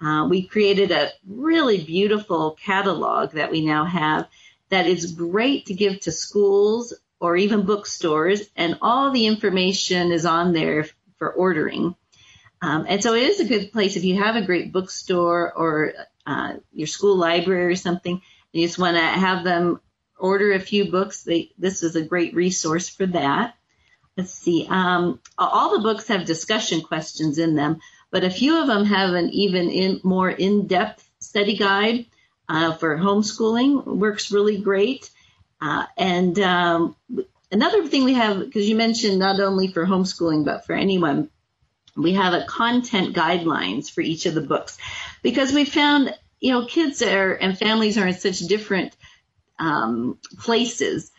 Uh, 0.00 0.26
we 0.30 0.46
created 0.46 0.92
a 0.92 1.10
really 1.26 1.82
beautiful 1.84 2.56
catalog 2.64 3.32
that 3.32 3.50
we 3.50 3.66
now 3.66 3.84
have 3.84 4.28
that 4.70 4.86
is 4.86 5.12
great 5.12 5.66
to 5.66 5.74
give 5.74 5.98
to 6.00 6.12
schools 6.12 6.94
or 7.18 7.36
even 7.36 7.66
bookstores, 7.66 8.48
and 8.56 8.78
all 8.80 9.10
the 9.10 9.26
information 9.26 10.12
is 10.12 10.24
on 10.24 10.52
there 10.52 10.86
for 11.18 11.30
ordering. 11.30 11.94
Um, 12.62 12.84
and 12.88 13.02
so 13.02 13.14
it 13.14 13.22
is 13.22 13.40
a 13.40 13.46
good 13.46 13.72
place 13.72 13.96
if 13.96 14.04
you 14.04 14.22
have 14.22 14.36
a 14.36 14.44
great 14.44 14.72
bookstore 14.72 15.52
or 15.52 15.92
uh, 16.26 16.54
your 16.72 16.86
school 16.86 17.16
library 17.16 17.72
or 17.72 17.76
something, 17.76 18.12
and 18.12 18.60
you 18.60 18.66
just 18.66 18.78
want 18.78 18.96
to 18.96 19.02
have 19.02 19.44
them 19.44 19.80
order 20.18 20.52
a 20.52 20.60
few 20.60 20.90
books. 20.90 21.22
They, 21.22 21.52
this 21.58 21.82
is 21.82 21.96
a 21.96 22.02
great 22.02 22.34
resource 22.34 22.88
for 22.88 23.06
that. 23.06 23.54
Let's 24.16 24.34
see. 24.34 24.66
Um, 24.68 25.20
all 25.38 25.76
the 25.76 25.82
books 25.82 26.08
have 26.08 26.26
discussion 26.26 26.82
questions 26.82 27.38
in 27.38 27.54
them, 27.54 27.80
but 28.10 28.24
a 28.24 28.30
few 28.30 28.60
of 28.60 28.66
them 28.66 28.84
have 28.84 29.14
an 29.14 29.30
even 29.30 29.70
in, 29.70 30.00
more 30.02 30.28
in-depth 30.28 31.08
study 31.20 31.56
guide 31.56 32.06
uh, 32.48 32.72
for 32.74 32.98
homeschooling. 32.98 33.86
Works 33.86 34.30
really 34.30 34.58
great. 34.60 35.08
Uh, 35.62 35.86
and 35.96 36.38
um, 36.40 36.96
another 37.50 37.86
thing 37.86 38.04
we 38.04 38.14
have, 38.14 38.40
because 38.40 38.68
you 38.68 38.76
mentioned 38.76 39.18
not 39.18 39.40
only 39.40 39.68
for 39.68 39.86
homeschooling 39.86 40.44
but 40.44 40.66
for 40.66 40.74
anyone, 40.74 41.30
we 42.02 42.14
have 42.14 42.34
a 42.34 42.44
content 42.44 43.14
guidelines 43.14 43.90
for 43.90 44.00
each 44.00 44.26
of 44.26 44.34
the 44.34 44.40
books. 44.40 44.78
Because 45.22 45.52
we 45.52 45.64
found 45.64 46.14
you 46.40 46.52
know 46.52 46.66
kids 46.66 47.02
are 47.02 47.32
and 47.32 47.58
families 47.58 47.98
are 47.98 48.06
in 48.06 48.14
such 48.14 48.40
different 48.40 48.96
um, 49.58 50.18
places 50.38 51.10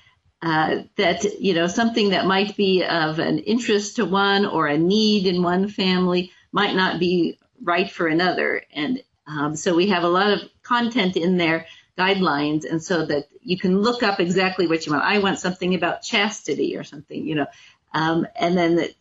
uh, 0.41 0.77
that 0.97 1.23
you 1.39 1.53
know 1.53 1.67
something 1.67 2.09
that 2.09 2.25
might 2.25 2.57
be 2.57 2.83
of 2.83 3.19
an 3.19 3.39
interest 3.39 3.97
to 3.97 4.05
one 4.05 4.45
or 4.45 4.67
a 4.67 4.77
need 4.77 5.27
in 5.27 5.43
one 5.43 5.67
family 5.69 6.31
might 6.51 6.75
not 6.75 6.99
be 6.99 7.37
right 7.63 7.89
for 7.89 8.07
another. 8.07 8.63
And 8.73 9.03
um, 9.27 9.55
so 9.55 9.75
we 9.75 9.89
have 9.89 10.03
a 10.03 10.09
lot 10.09 10.31
of 10.31 10.41
content 10.63 11.15
in 11.15 11.37
there 11.37 11.67
guidelines 11.97 12.63
and 12.69 12.81
so 12.81 13.05
that 13.05 13.27
you 13.41 13.59
can 13.59 13.79
look 13.79 14.01
up 14.01 14.19
exactly 14.19 14.65
what 14.65 14.85
you 14.85 14.93
want. 14.93 15.03
I 15.03 15.19
want 15.19 15.39
something 15.39 15.75
about 15.75 16.01
chastity 16.01 16.77
or 16.77 16.83
something 16.83 17.27
you 17.27 17.35
know 17.35 17.47
um, 17.93 18.27
and 18.35 18.57
then 18.57 18.75
the, 18.75 18.93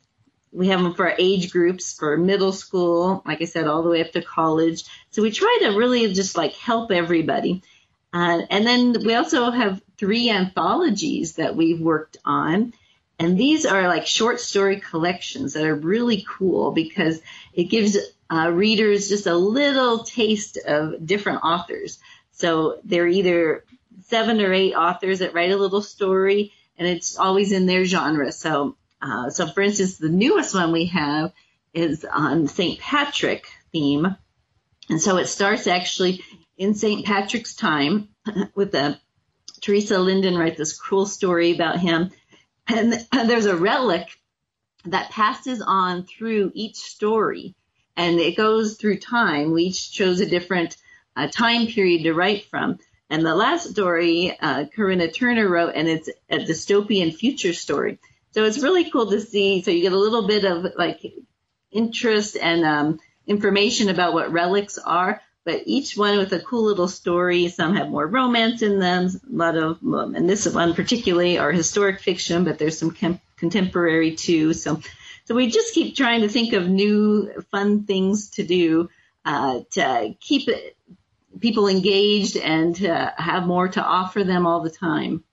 we 0.53 0.69
have 0.69 0.83
them 0.83 0.95
for 0.95 1.15
age 1.19 1.53
groups 1.53 1.95
for 1.95 2.17
middle 2.17 2.53
school 2.53 3.23
like 3.27 3.41
i 3.41 3.45
said 3.45 3.67
all 3.67 3.83
the 3.83 3.89
way 3.89 4.01
up 4.01 4.13
to 4.13 4.23
college 4.23 4.85
so 5.11 5.23
we 5.23 5.31
try 5.31 5.59
to 5.63 5.77
really 5.77 6.13
just 6.13 6.37
like 6.37 6.55
help 6.55 6.91
everybody 6.91 7.63
uh, 8.13 8.43
and 8.51 8.67
then 8.67 8.97
we 9.05 9.15
also 9.15 9.51
have 9.51 9.81
three 9.97 10.31
anthologies 10.31 11.35
that 11.35 11.57
we've 11.57 11.81
worked 11.81 12.17
on. 12.25 12.73
And 13.19 13.39
these 13.39 13.67
are 13.67 13.87
like 13.87 14.07
short 14.07 14.41
story 14.41 14.81
collections 14.81 15.53
that 15.53 15.65
are 15.65 15.75
really 15.75 16.25
cool 16.29 16.73
because 16.73 17.21
it 17.53 17.65
gives 17.65 17.97
uh, 18.33 18.51
readers 18.51 19.09
just 19.09 19.27
a 19.27 19.35
little 19.35 20.05
taste 20.05 20.57
of 20.57 21.05
different 21.05 21.45
authors. 21.45 21.99
So 22.33 22.81
they're 22.85 23.07
either 23.07 23.65
seven 24.07 24.41
or 24.41 24.53
eight 24.53 24.75
authors 24.75 25.19
that 25.19 25.35
write 25.35 25.53
a 25.53 25.57
little 25.57 25.83
story, 25.83 26.53
and 26.79 26.89
it's 26.89 27.19
always 27.19 27.53
in 27.53 27.67
their 27.67 27.85
genre. 27.85 28.33
So, 28.33 28.77
uh, 29.03 29.31
so 29.31 29.47
for 29.47 29.63
instance, 29.63 29.99
the 29.99 30.09
newest 30.09 30.55
one 30.55 30.73
we 30.73 30.87
have 30.87 31.33
is 31.73 32.05
on 32.05 32.49
St. 32.49 32.81
Patrick 32.81 33.47
theme, 33.73 34.17
and 34.89 35.01
so 35.01 35.17
it 35.17 35.27
starts 35.27 35.67
actually 35.67 36.23
in 36.57 36.75
St. 36.75 37.07
Patrick's 37.07 37.55
time 37.55 38.09
with 38.55 38.73
the 38.73 38.99
Teresa 39.61 39.99
Linden 39.99 40.37
writes 40.37 40.59
this 40.59 40.77
cruel 40.77 41.07
story 41.07 41.53
about 41.55 41.79
him. 41.79 42.11
And, 42.67 42.95
and 43.13 43.31
there's 43.31 43.47
a 43.47 43.57
relic 43.57 44.09
that 44.87 45.11
passes 45.11 45.63
on 45.63 46.05
through 46.05 46.53
each 46.55 46.77
story 46.77 47.55
and 47.97 48.19
it 48.19 48.37
goes 48.37 48.77
through 48.77 48.99
time. 48.99 49.53
We 49.53 49.65
each 49.65 49.93
chose 49.93 50.21
a 50.21 50.27
different 50.27 50.77
uh, 51.17 51.29
time 51.29 51.67
period 51.67 52.05
to 52.05 52.15
write 52.15 52.47
from. 52.47 52.79
And 53.11 53.27
the 53.27 53.35
last 53.35 53.71
story, 53.71 54.37
uh, 54.41 54.67
Corinna 54.75 55.11
Turner 55.11 55.49
wrote, 55.49 55.75
and 55.75 55.89
it's 55.89 56.09
a 56.31 56.39
dystopian 56.39 57.15
future 57.15 57.53
story. 57.53 57.99
So 58.33 58.45
it's 58.45 58.63
really 58.63 58.91
cool 58.91 59.11
to 59.11 59.21
see. 59.21 59.63
So 59.63 59.71
you 59.71 59.83
get 59.83 59.93
a 59.93 59.99
little 59.99 60.27
bit 60.27 60.45
of 60.45 60.67
like 60.77 61.01
interest 61.71 62.37
and 62.41 62.65
um, 62.65 63.01
information 63.27 63.89
about 63.89 64.15
what 64.15 64.33
relics 64.33 64.79
are, 64.79 65.21
but 65.45 65.63
each 65.67 65.97
one 65.97 66.19
with 66.19 66.33
a 66.33 66.41
cool 66.41 66.65
little 66.65 66.89
story. 66.89 67.49
Some 67.49 67.77
have 67.77 67.89
more 67.89 68.07
romance 68.07 68.63
in 68.63 68.79
them, 68.79 69.07
a 69.07 69.35
lot 69.35 69.57
of, 69.57 69.79
and 69.83 70.29
this 70.29 70.47
one 70.47 70.75
particularly 70.75 71.39
are 71.39 71.53
historic 71.53 72.01
fiction, 72.01 72.45
but 72.45 72.59
there's 72.59 72.79
some 72.79 72.97
contemporary 73.37 74.15
too. 74.17 74.53
So, 74.53 74.81
so 75.25 75.35
we 75.35 75.51
just 75.51 75.75
keep 75.75 75.97
trying 75.97 76.23
to 76.23 76.29
think 76.29 76.53
of 76.53 76.69
new 76.69 77.43
fun 77.51 77.85
things 77.85 78.31
to 78.31 78.45
do 78.45 78.91
uh, 79.25 79.61
to 79.73 80.15
keep 80.21 80.49
people 81.41 81.69
engaged 81.69 82.37
and 82.37 82.75
to 82.77 83.15
have 83.17 83.47
more 83.47 83.69
to 83.69 83.83
offer 83.83 84.25
them 84.25 84.47
all 84.47 84.61
the 84.61 84.71
time. 84.71 85.25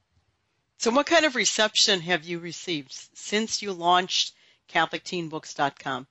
So, 0.79 0.91
what 0.91 1.07
kind 1.07 1.25
of 1.25 1.35
reception 1.35 2.01
have 2.01 2.23
you 2.23 2.39
received 2.39 2.93
since 3.15 3.61
you 3.61 3.73
launched 3.73 4.33
CatholicTeenBooks.com? 4.71 6.07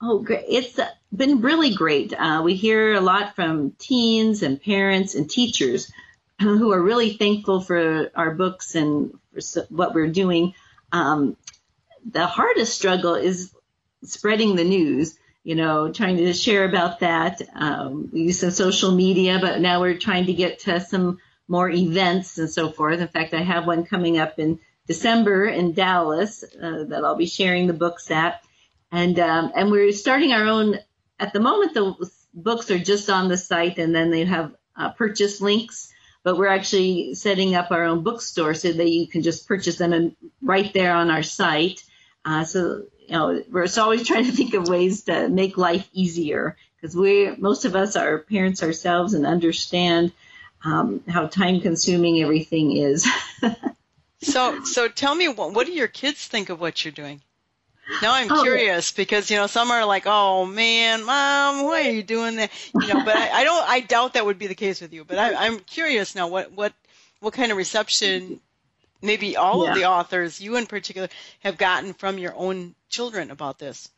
Oh, 0.00 0.18
great. 0.20 0.44
It's 0.48 0.78
uh, 0.78 0.88
been 1.14 1.40
really 1.40 1.74
great. 1.74 2.12
Uh, 2.12 2.42
we 2.44 2.54
hear 2.54 2.94
a 2.94 3.00
lot 3.00 3.34
from 3.34 3.72
teens 3.78 4.42
and 4.42 4.62
parents 4.62 5.14
and 5.14 5.28
teachers 5.28 5.90
who 6.40 6.72
are 6.72 6.80
really 6.80 7.14
thankful 7.14 7.60
for 7.60 8.10
our 8.14 8.34
books 8.34 8.74
and 8.74 9.18
for 9.32 9.62
what 9.70 9.94
we're 9.94 10.08
doing. 10.08 10.54
Um, 10.92 11.36
the 12.08 12.26
hardest 12.26 12.76
struggle 12.76 13.14
is 13.14 13.54
spreading 14.02 14.56
the 14.56 14.64
news, 14.64 15.16
you 15.42 15.54
know, 15.54 15.90
trying 15.90 16.18
to 16.18 16.32
share 16.32 16.64
about 16.64 17.00
that. 17.00 17.40
Um, 17.54 18.10
we 18.12 18.22
use 18.22 18.40
some 18.40 18.50
social 18.50 18.92
media, 18.92 19.38
but 19.40 19.60
now 19.60 19.80
we're 19.80 19.98
trying 19.98 20.26
to 20.26 20.34
get 20.34 20.60
to 20.60 20.80
some 20.80 21.18
more 21.48 21.70
events 21.70 22.38
and 22.38 22.50
so 22.50 22.70
forth. 22.70 23.00
In 23.00 23.08
fact, 23.08 23.34
I 23.34 23.42
have 23.42 23.66
one 23.66 23.84
coming 23.84 24.18
up 24.18 24.38
in 24.38 24.60
December 24.86 25.46
in 25.46 25.72
Dallas 25.72 26.44
uh, 26.44 26.84
that 26.88 27.02
I'll 27.04 27.16
be 27.16 27.26
sharing 27.26 27.66
the 27.66 27.72
books 27.72 28.10
at 28.10 28.42
and 28.94 29.18
um, 29.18 29.52
and 29.56 29.70
we're 29.72 29.92
starting 29.92 30.32
our 30.32 30.46
own. 30.46 30.78
At 31.18 31.32
the 31.32 31.40
moment, 31.40 31.74
the 31.74 31.94
books 32.32 32.70
are 32.70 32.78
just 32.78 33.10
on 33.10 33.28
the 33.28 33.36
site, 33.36 33.78
and 33.78 33.92
then 33.94 34.10
they 34.10 34.24
have 34.24 34.54
uh, 34.76 34.90
purchase 34.90 35.40
links. 35.40 35.92
but 36.22 36.38
we're 36.38 36.54
actually 36.58 37.14
setting 37.14 37.54
up 37.54 37.70
our 37.70 37.84
own 37.84 38.02
bookstore 38.02 38.54
so 38.54 38.72
that 38.72 38.88
you 38.88 39.06
can 39.08 39.22
just 39.22 39.48
purchase 39.48 39.76
them 39.76 40.16
right 40.40 40.72
there 40.72 40.94
on 40.94 41.10
our 41.10 41.24
site. 41.24 41.82
Uh, 42.24 42.44
so 42.44 42.84
you 43.00 43.12
know, 43.12 43.42
we're 43.50 43.66
always 43.78 44.06
trying 44.06 44.24
to 44.24 44.32
think 44.32 44.54
of 44.54 44.68
ways 44.68 45.02
to 45.04 45.28
make 45.28 45.58
life 45.58 45.88
easier 45.92 46.56
because 46.76 46.94
we 46.96 47.34
most 47.36 47.64
of 47.64 47.74
us 47.74 47.96
are 47.96 48.18
parents 48.18 48.62
ourselves 48.62 49.14
and 49.14 49.26
understand 49.26 50.12
um, 50.64 51.02
how 51.08 51.26
time 51.26 51.60
consuming 51.60 52.22
everything 52.22 52.76
is. 52.76 53.06
so 54.22 54.64
so 54.64 54.88
tell 54.88 55.14
me 55.14 55.28
what, 55.28 55.52
what 55.52 55.66
do 55.66 55.72
your 55.72 55.88
kids 55.88 56.26
think 56.26 56.50
of 56.50 56.60
what 56.60 56.84
you're 56.84 56.92
doing? 56.92 57.20
Now 58.00 58.14
I'm 58.14 58.32
oh, 58.32 58.42
curious 58.42 58.92
because 58.92 59.30
you 59.30 59.36
know 59.36 59.46
some 59.46 59.70
are 59.70 59.84
like, 59.84 60.04
"Oh 60.06 60.46
man, 60.46 61.04
mom, 61.04 61.64
why 61.64 61.86
are 61.86 61.90
you 61.90 62.02
doing 62.02 62.36
that?" 62.36 62.50
You 62.74 62.88
know, 62.88 63.04
but 63.04 63.14
I, 63.14 63.40
I 63.40 63.44
don't. 63.44 63.68
I 63.68 63.80
doubt 63.80 64.14
that 64.14 64.24
would 64.24 64.38
be 64.38 64.46
the 64.46 64.54
case 64.54 64.80
with 64.80 64.92
you. 64.92 65.04
But 65.04 65.18
I, 65.18 65.46
am 65.46 65.58
curious 65.58 66.14
now. 66.14 66.28
What 66.28 66.52
what 66.52 66.72
what 67.20 67.34
kind 67.34 67.52
of 67.52 67.58
reception? 67.58 68.40
Maybe 69.02 69.36
all 69.36 69.64
yeah. 69.64 69.70
of 69.70 69.76
the 69.76 69.84
authors, 69.84 70.40
you 70.40 70.56
in 70.56 70.64
particular, 70.64 71.08
have 71.40 71.58
gotten 71.58 71.92
from 71.92 72.16
your 72.16 72.34
own 72.34 72.74
children 72.88 73.30
about 73.30 73.58
this. 73.58 73.90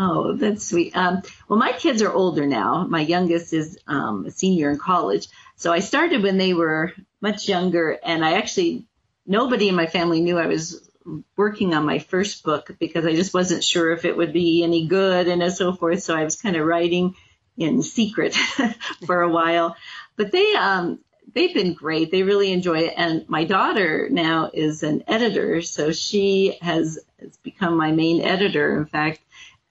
Oh, 0.00 0.36
that's 0.36 0.64
sweet. 0.64 0.96
Um, 0.96 1.22
well, 1.48 1.58
my 1.58 1.72
kids 1.72 2.02
are 2.02 2.12
older 2.12 2.46
now. 2.46 2.86
My 2.88 3.00
youngest 3.00 3.52
is 3.52 3.78
um, 3.88 4.26
a 4.26 4.30
senior 4.30 4.70
in 4.70 4.78
college. 4.78 5.26
So 5.56 5.72
I 5.72 5.80
started 5.80 6.22
when 6.22 6.38
they 6.38 6.54
were 6.54 6.92
much 7.20 7.48
younger, 7.48 7.98
and 8.04 8.24
I 8.24 8.34
actually 8.34 8.86
nobody 9.26 9.68
in 9.68 9.74
my 9.74 9.86
family 9.86 10.20
knew 10.20 10.38
I 10.38 10.46
was 10.46 10.88
working 11.36 11.74
on 11.74 11.84
my 11.84 11.98
first 11.98 12.44
book 12.44 12.76
because 12.78 13.06
I 13.06 13.14
just 13.14 13.34
wasn't 13.34 13.64
sure 13.64 13.92
if 13.92 14.04
it 14.04 14.16
would 14.16 14.32
be 14.32 14.62
any 14.62 14.86
good 14.86 15.26
and 15.26 15.52
so 15.52 15.72
forth. 15.72 16.02
So 16.02 16.14
I 16.14 16.24
was 16.24 16.40
kind 16.40 16.54
of 16.54 16.66
writing 16.66 17.16
in 17.56 17.82
secret 17.82 18.34
for 19.06 19.22
a 19.22 19.28
while. 19.28 19.76
But 20.16 20.30
they 20.30 20.54
um 20.54 21.00
they've 21.34 21.54
been 21.54 21.74
great. 21.74 22.10
They 22.10 22.22
really 22.22 22.52
enjoy 22.52 22.80
it. 22.80 22.94
And 22.96 23.28
my 23.28 23.44
daughter 23.44 24.08
now 24.10 24.50
is 24.52 24.82
an 24.82 25.04
editor, 25.06 25.62
so 25.62 25.92
she 25.92 26.56
has, 26.62 26.98
has 27.20 27.36
become 27.38 27.76
my 27.76 27.92
main 27.92 28.22
editor. 28.22 28.78
In 28.78 28.86
fact, 28.86 29.20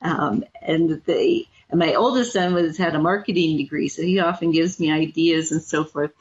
um, 0.01 0.43
and 0.61 1.01
they 1.05 1.47
and 1.69 1.79
my 1.79 1.95
oldest 1.95 2.33
son 2.33 2.53
has 2.53 2.77
had 2.77 2.95
a 2.95 2.99
marketing 2.99 3.57
degree, 3.57 3.89
so 3.89 4.01
he 4.01 4.19
often 4.19 4.51
gives 4.51 4.79
me 4.79 4.91
ideas 4.91 5.51
and 5.51 5.61
so 5.61 5.83
forth. 5.83 6.11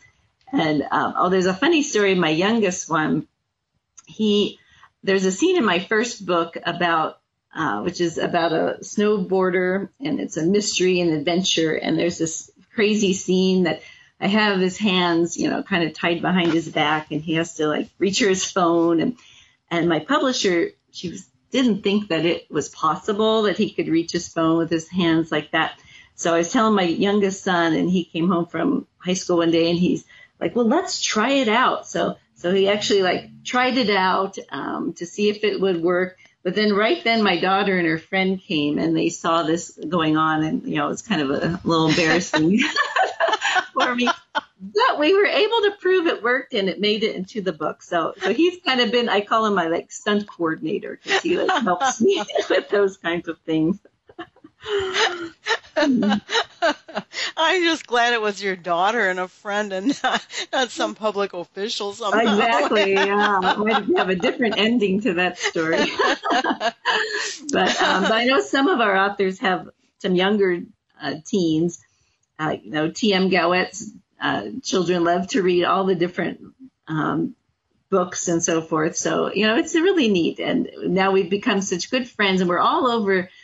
And 0.52 0.82
um, 0.90 1.14
oh, 1.16 1.28
there's 1.28 1.46
a 1.46 1.54
funny 1.54 1.82
story. 1.82 2.14
My 2.14 2.30
youngest 2.30 2.90
one, 2.90 3.28
he 4.06 4.58
there's 5.02 5.24
a 5.24 5.32
scene 5.32 5.56
in 5.56 5.64
my 5.64 5.78
first 5.78 6.26
book 6.26 6.56
about 6.64 7.20
uh, 7.54 7.80
which 7.80 8.00
is 8.00 8.18
about 8.18 8.52
a 8.52 8.78
snowboarder 8.82 9.88
and 10.00 10.20
it's 10.20 10.36
a 10.36 10.44
mystery 10.44 11.00
and 11.00 11.12
adventure 11.12 11.74
and 11.74 11.98
there's 11.98 12.18
this 12.18 12.50
crazy 12.74 13.14
scene 13.14 13.62
that 13.62 13.80
I 14.20 14.28
have 14.28 14.60
his 14.60 14.76
hands, 14.76 15.36
you 15.36 15.48
know, 15.48 15.62
kind 15.62 15.84
of 15.84 15.94
tied 15.94 16.20
behind 16.20 16.52
his 16.52 16.68
back 16.68 17.12
and 17.12 17.22
he 17.22 17.34
has 17.34 17.54
to 17.54 17.66
like 17.66 17.88
reach 17.98 18.20
for 18.20 18.28
his 18.28 18.50
phone 18.50 19.00
and 19.00 19.16
and 19.70 19.88
my 19.88 20.00
publisher 20.00 20.70
she 20.92 21.10
was, 21.10 21.26
didn't 21.50 21.82
think 21.82 22.08
that 22.08 22.24
it 22.24 22.50
was 22.50 22.68
possible 22.68 23.42
that 23.42 23.58
he 23.58 23.70
could 23.70 23.88
reach 23.88 24.12
his 24.12 24.28
phone 24.28 24.58
with 24.58 24.70
his 24.70 24.88
hands 24.88 25.30
like 25.30 25.52
that. 25.52 25.78
So 26.14 26.34
I 26.34 26.38
was 26.38 26.50
telling 26.50 26.74
my 26.74 26.82
youngest 26.82 27.44
son 27.44 27.74
and 27.74 27.90
he 27.90 28.04
came 28.04 28.28
home 28.28 28.46
from 28.46 28.86
high 28.98 29.14
school 29.14 29.38
one 29.38 29.50
day 29.50 29.70
and 29.70 29.78
he's 29.78 30.04
like, 30.40 30.56
well, 30.56 30.66
let's 30.66 31.02
try 31.02 31.30
it 31.32 31.48
out. 31.48 31.86
So 31.86 32.16
so 32.34 32.52
he 32.52 32.68
actually 32.68 33.02
like 33.02 33.44
tried 33.44 33.78
it 33.78 33.90
out 33.90 34.38
um, 34.50 34.92
to 34.94 35.06
see 35.06 35.28
if 35.28 35.42
it 35.42 35.60
would 35.60 35.82
work. 35.82 36.18
But 36.42 36.54
then 36.54 36.74
right 36.74 37.02
then 37.02 37.22
my 37.22 37.40
daughter 37.40 37.76
and 37.76 37.86
her 37.86 37.98
friend 37.98 38.40
came 38.40 38.78
and 38.78 38.96
they 38.96 39.08
saw 39.08 39.42
this 39.42 39.78
going 39.88 40.16
on 40.16 40.44
and 40.44 40.66
you 40.66 40.76
know 40.76 40.90
it's 40.90 41.02
kind 41.02 41.22
of 41.22 41.30
a 41.30 41.60
little 41.64 41.88
embarrassing 41.88 42.60
for 43.72 43.94
me. 43.94 44.08
But 44.58 44.98
we 44.98 45.14
were 45.14 45.26
able 45.26 45.62
to 45.62 45.72
prove 45.80 46.06
it 46.06 46.22
worked 46.22 46.54
and 46.54 46.68
it 46.68 46.80
made 46.80 47.02
it 47.02 47.14
into 47.14 47.42
the 47.42 47.52
book. 47.52 47.82
So 47.82 48.14
so 48.18 48.32
he's 48.32 48.58
kind 48.64 48.80
of 48.80 48.90
been 48.90 49.08
I 49.08 49.20
call 49.20 49.44
him 49.46 49.54
my 49.54 49.66
like 49.66 49.92
stunt 49.92 50.26
coordinator 50.26 50.98
because 51.02 51.22
he 51.22 51.36
like 51.36 51.62
helps 51.62 52.00
me 52.00 52.22
with 52.50 52.68
those 52.70 52.96
kinds 52.96 53.28
of 53.28 53.38
things. 53.40 53.78
I'm 57.36 57.62
just 57.62 57.86
glad 57.86 58.14
it 58.14 58.20
was 58.20 58.42
your 58.42 58.56
daughter 58.56 59.08
and 59.08 59.20
a 59.20 59.28
friend 59.28 59.72
and 59.72 60.02
not, 60.02 60.26
not 60.52 60.70
some 60.70 60.94
public 60.94 61.34
official 61.34 61.92
somehow. 61.92 62.20
Exactly, 62.20 62.92
yeah. 62.94 63.38
Might 63.58 63.84
have 63.96 64.08
a 64.08 64.14
different 64.14 64.56
ending 64.58 65.02
to 65.02 65.14
that 65.14 65.38
story. 65.38 65.84
but, 66.30 67.82
um, 67.82 68.02
but 68.02 68.12
I 68.12 68.24
know 68.24 68.40
some 68.40 68.68
of 68.68 68.80
our 68.80 68.96
authors 68.96 69.38
have 69.40 69.68
some 69.98 70.14
younger 70.14 70.60
uh, 71.00 71.14
teens. 71.26 71.84
Uh, 72.38 72.56
you 72.62 72.70
know, 72.70 72.90
T.M. 72.90 73.28
Gaouette's 73.28 73.90
uh, 74.20 74.46
children 74.62 75.04
love 75.04 75.28
to 75.28 75.42
read 75.42 75.64
all 75.64 75.84
the 75.84 75.94
different 75.94 76.40
um, 76.88 77.34
books 77.90 78.28
and 78.28 78.42
so 78.42 78.62
forth. 78.62 78.96
So, 78.96 79.32
you 79.32 79.46
know, 79.46 79.56
it's 79.56 79.74
really 79.74 80.08
neat. 80.08 80.40
And 80.40 80.68
now 80.84 81.12
we've 81.12 81.30
become 81.30 81.60
such 81.60 81.90
good 81.90 82.08
friends 82.08 82.40
and 82.40 82.48
we're 82.48 82.58
all 82.58 82.86
over– 82.86 83.28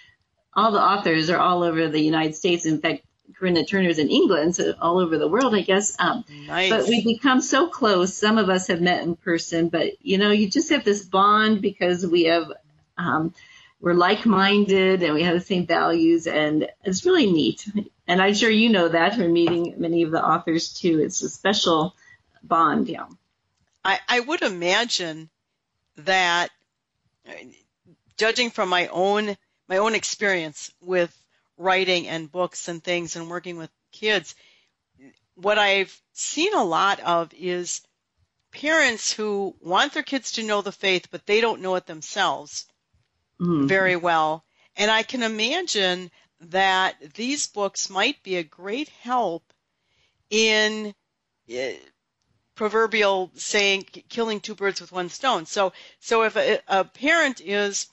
all 0.55 0.73
the 0.73 0.81
authors 0.81 1.31
are 1.31 1.39
all 1.39 1.63
over 1.63 1.89
the 1.89 2.01
United 2.01 2.35
States. 2.35 2.67
In 2.67 2.79
fact, 2.79 3.05
Corinna 3.35 3.65
Turner's 3.65 3.99
in 3.99 4.11
England, 4.11 4.57
so 4.57 4.75
all 4.81 4.99
over 4.99 5.17
the 5.19 5.29
world, 5.29 5.55
I 5.55 5.63
guess. 5.63 5.97
Um, 5.99 6.25
nice. 6.47 6.71
But 6.71 6.89
we've 6.89 7.05
become 7.05 7.41
so 7.41 7.69
close. 7.69 8.15
Some 8.15 8.39
of 8.39 8.49
us 8.51 8.67
have 8.67 8.81
met 8.81 9.03
in 9.03 9.17
person, 9.17 9.69
but 9.69 10.05
you 10.05 10.19
know, 10.19 10.31
you 10.31 10.51
just 10.51 10.71
have 10.71 10.85
this 10.85 11.05
bond 11.05 11.63
because 11.63 12.07
we 12.07 12.25
have, 12.25 12.53
um, 12.99 13.35
we're 13.83 13.95
like-minded 13.95 15.03
and 15.03 15.13
we 15.13 15.25
have 15.25 15.35
the 15.35 15.45
same 15.45 15.67
values, 15.67 16.29
and 16.29 16.69
it's 16.85 17.05
really 17.05 17.31
neat. 17.31 17.69
And 18.07 18.23
I'm 18.23 18.33
sure 18.33 18.49
you 18.49 18.69
know 18.69 18.89
that 18.89 19.17
from 19.17 19.33
meeting 19.33 19.75
many 19.77 20.05
of 20.05 20.13
the 20.13 20.25
authors 20.25 20.73
too. 20.73 21.01
It's 21.01 21.21
a 21.23 21.29
special 21.29 21.97
bond, 22.45 22.89
yeah. 22.89 23.07
I, 23.85 23.99
I 24.09 24.21
would 24.21 24.43
imagine 24.43 25.29
that, 25.97 26.51
judging 28.17 28.51
from 28.51 28.69
my 28.69 28.87
own 28.87 29.37
my 29.69 29.79
own 29.79 29.95
experience 29.95 30.73
with 30.81 31.17
writing 31.57 32.07
and 32.07 32.31
books 32.31 32.69
and 32.69 32.83
things 32.83 33.17
and 33.17 33.29
working 33.29 33.57
with 33.57 33.71
kids, 33.91 34.35
what 35.35 35.59
I've 35.59 36.01
seen 36.13 36.55
a 36.55 36.65
lot 36.65 37.01
of 37.01 37.33
is 37.35 37.81
parents 38.53 39.13
who 39.13 39.57
want 39.61 39.93
their 39.95 40.03
kids 40.03 40.33
to 40.33 40.45
know 40.45 40.63
the 40.63 40.73
faith, 40.73 41.09
but 41.11 41.27
they 41.27 41.41
don't 41.41 41.63
know 41.63 41.75
it 41.77 41.87
themselves 41.87 42.67
mm-hmm. 43.41 43.67
very 43.67 43.97
well. 43.97 44.45
And 44.77 44.91
I 44.91 45.03
can 45.03 45.23
imagine 45.23 46.11
that 46.41 46.97
these 47.15 47.47
books 47.47 47.91
might 47.91 48.23
be 48.23 48.37
a 48.37 48.43
great 48.43 48.89
help 49.01 49.53
in 50.31 50.95
uh, 51.53 51.73
proverbial 52.55 53.31
saying 53.35 53.85
killing 54.09 54.41
two 54.41 54.55
birds 54.55 54.81
with 54.81 54.93
one 54.93 55.09
stone. 55.09 55.47
So 55.47 55.73
so 56.01 56.23
if 56.23 56.37
a, 56.37 56.61
a 56.69 56.85
parent 56.85 57.41
is 57.41 57.89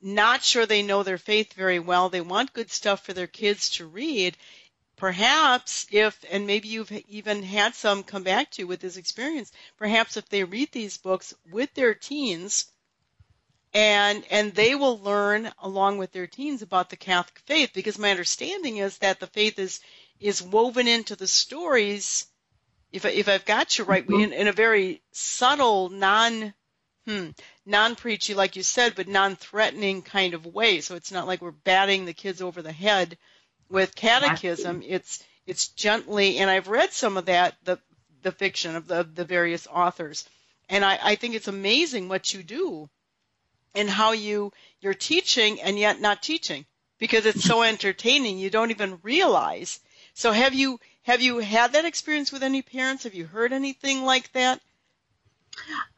not 0.00 0.44
sure 0.44 0.66
they 0.66 0.82
know 0.82 1.02
their 1.02 1.18
faith 1.18 1.54
very 1.54 1.78
well. 1.78 2.08
They 2.08 2.20
want 2.20 2.52
good 2.52 2.70
stuff 2.70 3.04
for 3.04 3.12
their 3.12 3.26
kids 3.26 3.70
to 3.70 3.86
read. 3.86 4.36
Perhaps 4.96 5.86
if, 5.90 6.24
and 6.30 6.46
maybe 6.46 6.68
you've 6.68 6.92
even 7.08 7.42
had 7.42 7.74
some 7.74 8.04
come 8.04 8.22
back 8.22 8.50
to 8.52 8.62
you 8.62 8.66
with 8.66 8.80
this 8.80 8.96
experience, 8.96 9.50
perhaps 9.76 10.16
if 10.16 10.28
they 10.28 10.44
read 10.44 10.70
these 10.70 10.98
books 10.98 11.34
with 11.50 11.74
their 11.74 11.94
teens, 11.94 12.66
and 13.74 14.24
and 14.30 14.54
they 14.54 14.74
will 14.76 15.00
learn 15.00 15.50
along 15.58 15.98
with 15.98 16.12
their 16.12 16.28
teens 16.28 16.62
about 16.62 16.90
the 16.90 16.96
Catholic 16.96 17.40
faith 17.40 17.72
because 17.74 17.98
my 17.98 18.10
understanding 18.10 18.76
is 18.76 18.98
that 18.98 19.18
the 19.20 19.26
faith 19.26 19.58
is 19.58 19.80
is 20.20 20.40
woven 20.40 20.86
into 20.86 21.16
the 21.16 21.26
stories 21.26 22.26
if 22.92 23.04
I, 23.04 23.08
if 23.08 23.28
I've 23.28 23.44
got 23.44 23.76
you 23.76 23.84
right 23.84 24.06
mm-hmm. 24.06 24.20
in, 24.20 24.32
in 24.32 24.48
a 24.48 24.52
very 24.52 25.02
subtle 25.10 25.88
non 25.88 26.54
hmm, 27.06 27.30
non-preachy, 27.66 28.34
like 28.34 28.56
you 28.56 28.62
said, 28.62 28.94
but 28.94 29.08
non-threatening 29.08 30.02
kind 30.02 30.32
of 30.32 30.46
way. 30.46 30.80
So 30.80 30.94
it's 30.94 31.12
not 31.12 31.26
like 31.26 31.42
we're 31.42 31.50
batting 31.50 32.04
the 32.04 32.14
kids 32.14 32.40
over 32.40 32.62
the 32.62 32.72
head 32.72 33.18
with 33.68 33.94
catechism. 33.94 34.82
It's 34.86 35.22
it's 35.46 35.68
gently, 35.68 36.38
and 36.38 36.48
I've 36.48 36.68
read 36.68 36.92
some 36.92 37.16
of 37.16 37.26
that, 37.26 37.56
the 37.64 37.78
the 38.22 38.32
fiction 38.32 38.76
of 38.76 38.86
the 38.86 39.02
the 39.02 39.24
various 39.24 39.66
authors, 39.66 40.28
and 40.68 40.84
I, 40.84 40.98
I 41.02 41.14
think 41.16 41.34
it's 41.34 41.48
amazing 41.48 42.08
what 42.08 42.32
you 42.32 42.42
do, 42.42 42.88
and 43.74 43.88
how 43.88 44.12
you 44.12 44.52
you're 44.80 44.94
teaching 44.94 45.60
and 45.60 45.78
yet 45.78 46.00
not 46.00 46.22
teaching 46.22 46.64
because 46.98 47.26
it's 47.26 47.44
so 47.44 47.62
entertaining. 47.62 48.38
You 48.38 48.50
don't 48.50 48.70
even 48.70 48.98
realize. 49.02 49.80
So 50.14 50.32
have 50.32 50.54
you 50.54 50.78
have 51.02 51.20
you 51.20 51.38
had 51.38 51.72
that 51.72 51.84
experience 51.84 52.32
with 52.32 52.42
any 52.42 52.62
parents? 52.62 53.04
Have 53.04 53.14
you 53.14 53.26
heard 53.26 53.52
anything 53.52 54.04
like 54.04 54.32
that? 54.32 54.60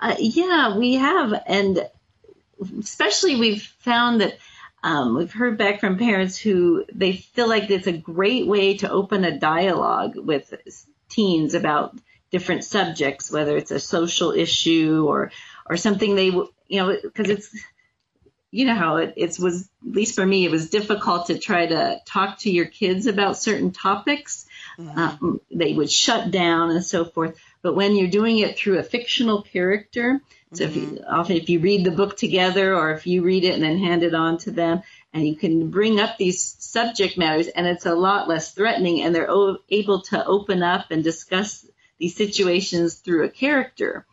Uh, 0.01 0.17
yeah, 0.19 0.77
we 0.77 0.95
have, 0.95 1.33
and 1.47 1.89
especially 2.81 3.37
we've 3.37 3.63
found 3.63 4.21
that 4.21 4.39
um, 4.83 5.17
we've 5.17 5.33
heard 5.33 5.59
back 5.59 5.81
from 5.81 5.99
parents 5.99 6.37
who 6.37 6.85
they 6.93 7.13
feel 7.13 7.49
like 7.49 7.71
it's 7.71 7.87
a 7.87 7.93
great 7.97 8.47
way 8.47 8.77
to 8.79 8.91
open 8.91 9.25
a 9.25 9.39
dialogue 9.39 10.17
with 10.17 10.53
teens 11.09 11.55
about 11.55 11.97
different 12.31 12.65
subjects, 12.65 13.31
whether 13.31 13.57
it's 13.57 13.71
a 13.71 13.81
social 13.81 14.33
issue 14.33 15.07
or 15.09 15.33
or 15.69 15.77
something 15.77 16.15
they 16.15 16.27
you 16.27 16.49
know 16.71 16.97
because 17.03 17.31
it's 17.31 17.55
you 18.51 18.65
know 18.65 18.75
how 18.75 18.97
it, 18.97 19.15
it 19.17 19.39
was 19.39 19.69
at 19.87 19.93
least 19.93 20.15
for 20.15 20.25
me 20.25 20.45
it 20.45 20.51
was 20.51 20.71
difficult 20.71 21.27
to 21.27 21.39
try 21.39 21.67
to 21.67 22.01
talk 22.07 22.39
to 22.39 22.51
your 22.51 22.67
kids 22.67 23.07
about 23.07 23.37
certain 23.37 23.73
topics 23.73 24.47
Mm-hmm. 24.79 24.99
Um, 24.99 25.41
they 25.51 25.73
would 25.73 25.91
shut 25.91 26.31
down 26.31 26.71
and 26.71 26.85
so 26.85 27.05
forth. 27.05 27.39
But 27.63 27.75
when 27.75 27.97
you're 27.97 28.09
doing 28.09 28.39
it 28.39 28.59
through 28.59 28.79
a 28.79 28.83
fictional 28.83 29.43
character, 29.43 30.21
so 30.53 30.65
mm-hmm. 30.65 30.71
if 30.71 30.77
you, 30.77 30.83
mm-hmm. 30.99 31.15
often 31.15 31.37
if 31.37 31.49
you 31.49 31.61
read 31.61 31.85
the 31.85 31.91
book 31.91 32.17
together 32.17 32.75
or 32.75 32.93
if 32.93 33.07
you 33.07 33.23
read 33.23 33.45
it 33.45 33.55
and 33.55 33.63
then 33.63 33.79
hand 33.79 34.03
it 34.03 34.15
on 34.15 34.39
to 34.39 34.51
them, 34.51 34.83
and 35.13 35.27
you 35.27 35.37
can 35.37 35.71
bring 35.71 35.99
up 35.99 36.19
these 36.19 36.57
subject 36.59 37.17
matters, 37.17 37.49
and 37.49 37.67
it's 37.67 37.87
a 37.87 37.95
lot 37.95 38.29
less 38.29 38.53
threatening, 38.53 39.01
and 39.01 39.15
they're 39.15 39.31
o- 39.31 39.59
able 39.71 40.03
to 40.03 40.25
open 40.27 40.63
up 40.63 40.91
and 40.91 41.03
discuss 41.03 41.65
these 41.99 42.15
situations 42.15 42.97
through 42.97 43.25
a 43.25 43.31
character. 43.31 44.05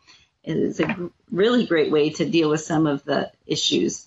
It 0.44 0.56
is 0.56 0.80
a 0.80 1.10
really 1.30 1.66
great 1.66 1.90
way 1.90 2.10
to 2.10 2.24
deal 2.24 2.50
with 2.50 2.60
some 2.60 2.86
of 2.86 3.04
the 3.04 3.32
issues. 3.46 4.06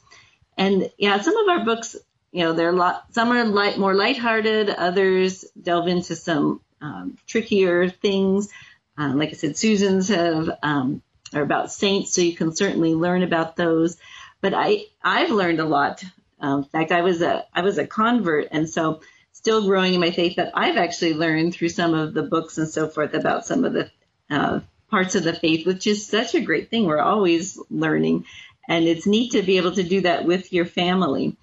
And 0.57 0.91
yeah, 0.97 1.19
some 1.21 1.35
of 1.37 1.49
our 1.49 1.65
books, 1.65 1.95
you 2.31 2.43
know, 2.43 2.53
they're 2.53 2.69
a 2.69 2.75
lot. 2.75 3.13
Some 3.13 3.31
are 3.31 3.43
light, 3.43 3.77
more 3.77 3.93
lighthearted. 3.93 4.69
Others 4.69 5.45
delve 5.61 5.87
into 5.87 6.15
some 6.15 6.61
um, 6.81 7.17
trickier 7.25 7.89
things. 7.89 8.49
Uh, 8.97 9.13
like 9.15 9.29
I 9.29 9.33
said, 9.33 9.57
Susan's 9.57 10.09
have 10.09 10.49
um, 10.63 11.01
are 11.33 11.41
about 11.41 11.71
saints, 11.71 12.13
so 12.13 12.21
you 12.21 12.35
can 12.35 12.55
certainly 12.55 12.95
learn 12.95 13.23
about 13.23 13.55
those. 13.55 13.97
But 14.41 14.53
I 14.53 14.85
I've 15.03 15.31
learned 15.31 15.59
a 15.59 15.65
lot. 15.65 16.03
Um, 16.39 16.59
in 16.59 16.65
fact, 16.65 16.91
I 16.91 17.01
was 17.01 17.21
a 17.21 17.45
I 17.53 17.61
was 17.61 17.77
a 17.77 17.87
convert, 17.87 18.47
and 18.51 18.69
so 18.69 19.01
still 19.31 19.65
growing 19.65 19.93
in 19.93 19.99
my 19.99 20.11
faith. 20.11 20.33
But 20.35 20.51
I've 20.53 20.77
actually 20.77 21.13
learned 21.13 21.53
through 21.53 21.69
some 21.69 21.93
of 21.93 22.13
the 22.13 22.23
books 22.23 22.57
and 22.57 22.67
so 22.67 22.87
forth 22.87 23.13
about 23.13 23.45
some 23.45 23.65
of 23.65 23.73
the 23.73 23.91
uh, 24.29 24.59
parts 24.89 25.15
of 25.15 25.23
the 25.23 25.33
faith, 25.33 25.65
which 25.65 25.87
is 25.87 26.07
such 26.07 26.35
a 26.35 26.41
great 26.41 26.69
thing. 26.69 26.85
We're 26.85 26.99
always 26.99 27.59
learning, 27.69 28.25
and 28.67 28.85
it's 28.85 29.05
neat 29.05 29.31
to 29.33 29.41
be 29.41 29.57
able 29.57 29.73
to 29.73 29.83
do 29.83 30.01
that 30.01 30.25
with 30.25 30.53
your 30.53 30.65
family. 30.65 31.37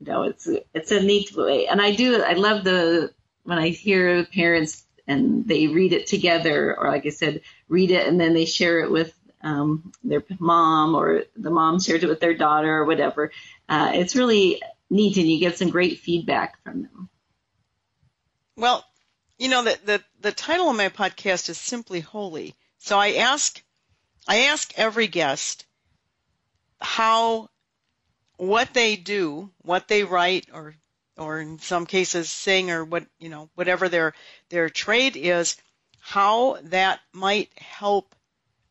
You 0.00 0.06
know, 0.06 0.22
it's 0.24 0.48
it's 0.74 0.90
a 0.90 1.02
neat 1.02 1.34
way, 1.34 1.66
and 1.66 1.80
I 1.80 1.94
do 1.94 2.22
I 2.22 2.34
love 2.34 2.64
the 2.64 3.12
when 3.44 3.58
I 3.58 3.68
hear 3.68 4.24
parents 4.24 4.84
and 5.08 5.46
they 5.46 5.68
read 5.68 5.92
it 5.92 6.06
together, 6.06 6.76
or 6.76 6.88
like 6.88 7.06
I 7.06 7.10
said, 7.10 7.42
read 7.68 7.92
it 7.92 8.06
and 8.06 8.20
then 8.20 8.34
they 8.34 8.44
share 8.44 8.80
it 8.80 8.90
with 8.90 9.14
um, 9.42 9.92
their 10.02 10.24
mom, 10.38 10.94
or 10.94 11.24
the 11.36 11.50
mom 11.50 11.78
shares 11.78 12.02
it 12.02 12.08
with 12.08 12.20
their 12.20 12.34
daughter, 12.34 12.78
or 12.78 12.84
whatever. 12.84 13.30
Uh, 13.68 13.92
it's 13.94 14.16
really 14.16 14.60
neat, 14.90 15.16
and 15.16 15.30
you 15.30 15.38
get 15.38 15.56
some 15.56 15.70
great 15.70 16.00
feedback 16.00 16.62
from 16.64 16.82
them. 16.82 17.08
Well, 18.56 18.84
you 19.38 19.48
know 19.48 19.62
the, 19.62 19.78
the 19.84 20.04
the 20.20 20.32
title 20.32 20.70
of 20.70 20.76
my 20.76 20.88
podcast 20.88 21.48
is 21.48 21.58
simply 21.58 22.00
holy. 22.00 22.54
So 22.78 22.98
I 22.98 23.14
ask 23.14 23.62
I 24.26 24.46
ask 24.46 24.72
every 24.76 25.06
guest 25.06 25.64
how 26.80 27.48
what 28.36 28.74
they 28.74 28.96
do, 28.96 29.50
what 29.62 29.88
they 29.88 30.04
write 30.04 30.48
or 30.52 30.74
or 31.16 31.40
in 31.40 31.58
some 31.58 31.86
cases 31.86 32.30
sing 32.30 32.70
or 32.70 32.84
what 32.84 33.06
you 33.18 33.28
know 33.28 33.48
whatever 33.54 33.88
their 33.88 34.14
their 34.50 34.68
trade 34.68 35.16
is 35.16 35.56
how 35.98 36.58
that 36.62 37.00
might 37.12 37.50
help 37.58 38.14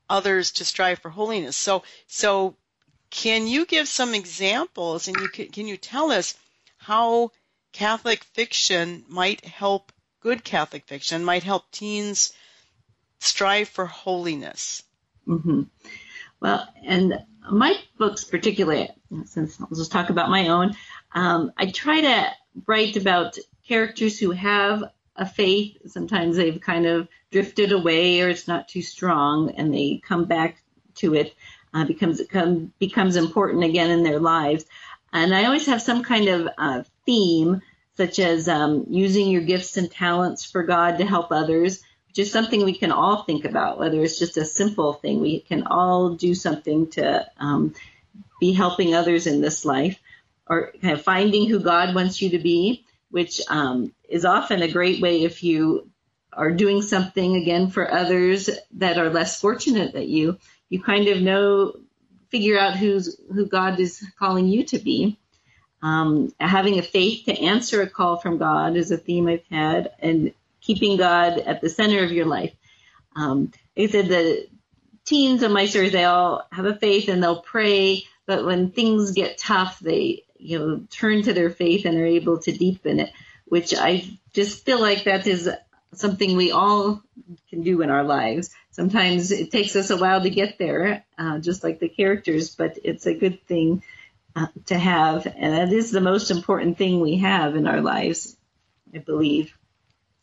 others 0.10 0.52
to 0.52 0.64
strive 0.64 1.00
for 1.00 1.10
holiness 1.10 1.58
so 1.58 1.84
so 2.08 2.56
can 3.10 3.48
you 3.48 3.66
give 3.66 3.88
some 3.88 4.14
examples 4.14 5.08
and 5.08 5.18
you 5.18 5.28
can, 5.30 5.48
can 5.50 5.68
you 5.68 5.76
tell 5.76 6.12
us 6.12 6.36
how 6.78 7.32
catholic 7.74 8.24
fiction 8.24 9.04
might 9.08 9.44
help 9.44 9.92
good 10.26 10.44
catholic 10.44 10.86
fiction 10.86 11.24
might 11.24 11.44
help 11.44 11.70
teens 11.72 12.34
strive 13.20 13.70
for 13.70 13.86
holiness 13.86 14.84
mm-hmm. 15.28 15.62
well 16.40 16.68
and 16.84 17.14
my 17.52 17.76
books 18.00 18.24
particularly 18.24 18.90
since 19.26 19.62
i'll 19.62 19.78
just 19.78 19.92
talk 19.92 20.10
about 20.10 20.30
my 20.30 20.48
own 20.48 20.74
um, 21.16 21.54
I 21.58 21.72
try 21.72 22.02
to 22.02 22.28
write 22.68 22.98
about 22.98 23.38
characters 23.68 24.20
who 24.20 24.32
have 24.32 24.84
a 25.16 25.26
faith. 25.26 25.78
Sometimes 25.88 26.36
they've 26.36 26.60
kind 26.60 26.86
of 26.86 27.08
drifted 27.32 27.72
away 27.72 28.22
or 28.22 28.30
it's 28.30 28.50
not 28.50 28.68
too 28.68 28.82
strong 28.82 29.52
and 29.52 29.74
they 29.74 30.02
come 30.06 30.26
back 30.26 30.62
to 30.96 31.16
it, 31.16 31.34
uh, 31.74 31.86
becomes, 31.86 32.22
come, 32.30 32.74
becomes 32.80 33.16
important 33.16 33.64
again 33.64 33.90
in 33.90 34.04
their 34.04 34.20
lives. 34.20 34.66
And 35.14 35.34
I 35.34 35.46
always 35.46 35.66
have 35.68 35.82
some 35.82 36.04
kind 36.04 36.28
of 36.28 36.50
uh, 36.58 36.84
theme, 37.06 37.62
such 37.98 38.20
as 38.20 38.48
um, 38.48 38.86
using 38.90 39.30
your 39.30 39.42
gifts 39.42 39.78
and 39.78 39.90
talents 39.90 40.44
for 40.46 40.64
God 40.64 40.98
to 40.98 41.06
help 41.06 41.32
others, 41.32 41.82
which 42.08 42.20
is 42.20 42.32
something 42.32 42.64
we 42.64 42.78
can 42.78 42.92
all 42.92 43.24
think 43.24 43.46
about, 43.46 43.80
whether 43.80 44.02
it's 44.02 44.20
just 44.20 44.38
a 44.38 44.46
simple 44.46 44.94
thing. 44.94 45.22
We 45.22 45.40
can 45.40 45.64
all 45.68 46.12
do 46.12 46.36
something 46.36 46.90
to 46.92 47.26
um, 47.38 47.74
be 48.40 48.54
helping 48.54 48.94
others 48.94 49.28
in 49.28 49.42
this 49.42 49.66
life 49.66 50.00
or 50.48 50.74
kind 50.82 50.94
of 50.94 51.02
finding 51.02 51.50
who 51.50 51.60
God 51.60 51.96
wants 51.96 52.22
you 52.22 52.32
to 52.32 52.40
be, 52.40 52.86
which 53.10 53.42
um, 53.50 53.94
is 54.08 54.26
often 54.26 54.62
a 54.62 54.72
great 54.72 55.02
way 55.02 55.24
if 55.24 55.44
you 55.44 55.90
are 56.34 56.52
doing 56.52 56.82
something 56.82 57.36
again 57.36 57.70
for 57.70 57.92
others 57.92 58.50
that 58.74 58.98
are 58.98 59.10
less 59.10 59.40
fortunate 59.40 59.94
than 59.94 60.10
you. 60.10 60.38
You 60.70 60.82
kind 60.82 61.08
of 61.08 61.22
know, 61.22 61.74
figure 62.30 62.60
out 62.60 62.76
who's 62.76 63.20
who 63.34 63.48
God 63.48 63.80
is 63.80 64.06
calling 64.20 64.48
you 64.48 64.66
to 64.66 64.80
be. 64.80 65.18
Um, 65.86 66.34
having 66.40 66.80
a 66.80 66.82
faith 66.82 67.26
to 67.26 67.40
answer 67.40 67.84
a 67.84 67.90
call 67.90 68.18
from 68.18 68.40
God 68.40 68.76
is 68.76 68.90
a 68.90 68.98
theme 68.98 69.28
I've 69.28 69.46
had, 69.52 69.92
and 70.00 70.34
keeping 70.60 70.98
God 70.98 71.38
at 71.38 71.62
the 71.62 71.70
center 71.70 72.04
of 72.04 72.12
your 72.12 72.26
life. 72.26 72.56
Um, 73.16 73.52
like 73.78 73.90
I 73.90 73.92
said, 73.92 74.08
the 74.08 74.48
teens 75.06 75.44
of 75.44 75.52
my 75.52 75.68
series, 75.68 75.92
they 75.92 76.06
all 76.06 76.48
have 76.52 76.66
a 76.66 76.74
faith 76.74 77.08
and 77.08 77.22
they'll 77.22 77.42
pray, 77.42 78.04
but 78.26 78.46
when 78.46 78.72
things 78.72 79.12
get 79.12 79.38
tough, 79.38 79.80
they 79.80 80.24
you 80.40 80.58
know, 80.58 80.82
turn 80.90 81.22
to 81.22 81.34
their 81.34 81.52
faith 81.52 81.86
and 81.86 82.00
are 82.00 82.06
able 82.06 82.40
to 82.40 82.52
deepen 82.52 83.00
it, 83.00 83.12
which 83.46 83.76
I 83.76 84.10
just 84.34 84.66
feel 84.66 84.82
like 84.82 85.04
that 85.04 85.28
is 85.28 85.48
something 85.94 86.36
we 86.36 86.52
all 86.52 87.04
can 87.52 87.62
do 87.62 87.84
in 87.84 87.92
our 87.92 88.04
lives. 88.04 88.50
Sometimes 88.72 89.32
it 89.32 89.52
takes 89.52 89.76
us 89.76 89.92
a 89.92 89.98
while 89.98 90.22
to 90.22 90.32
get 90.32 90.58
there, 90.58 91.06
uh, 91.20 91.38
just 91.38 91.64
like 91.64 91.80
the 91.80 91.90
characters, 91.90 92.56
but 92.56 92.80
it's 92.84 93.06
a 93.06 93.14
good 93.14 93.46
thing 93.46 93.84
to 94.66 94.78
have. 94.78 95.26
And 95.28 95.54
that 95.54 95.74
is 95.74 95.92
the 95.92 96.02
most 96.02 96.32
important 96.32 96.78
thing 96.78 97.00
we 97.00 97.18
have 97.18 97.56
in 97.56 97.68
our 97.68 97.82
lives, 97.82 98.36
I 98.94 98.98
believe. 99.00 99.58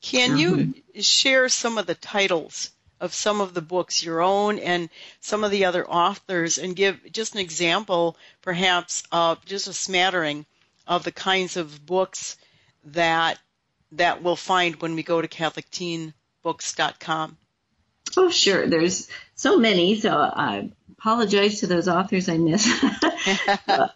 Can 0.00 0.36
you 0.36 0.74
share 1.00 1.48
some 1.48 1.78
of 1.78 1.86
the 1.86 1.94
titles 1.94 2.70
of 3.00 3.14
some 3.14 3.40
of 3.40 3.54
the 3.54 3.62
books, 3.62 4.04
your 4.04 4.20
own 4.20 4.58
and 4.58 4.90
some 5.20 5.44
of 5.44 5.50
the 5.50 5.64
other 5.64 5.88
authors, 5.88 6.58
and 6.58 6.76
give 6.76 7.00
just 7.12 7.34
an 7.34 7.40
example, 7.40 8.18
perhaps, 8.42 9.02
of 9.10 9.42
just 9.44 9.68
a 9.68 9.72
smattering 9.72 10.44
of 10.86 11.04
the 11.04 11.12
kinds 11.12 11.56
of 11.56 11.86
books 11.86 12.36
that 12.84 13.38
that 13.92 14.22
we'll 14.22 14.36
find 14.36 14.76
when 14.76 14.94
we 14.94 15.02
go 15.02 15.20
to 15.20 15.28
CatholicTeenBooks.com. 15.28 17.36
Oh, 18.16 18.30
sure. 18.30 18.66
There's 18.66 19.08
so 19.34 19.58
many, 19.58 20.00
so 20.00 20.12
I 20.12 20.70
apologize 20.92 21.60
to 21.60 21.66
those 21.66 21.88
authors 21.88 22.28
I 22.28 22.36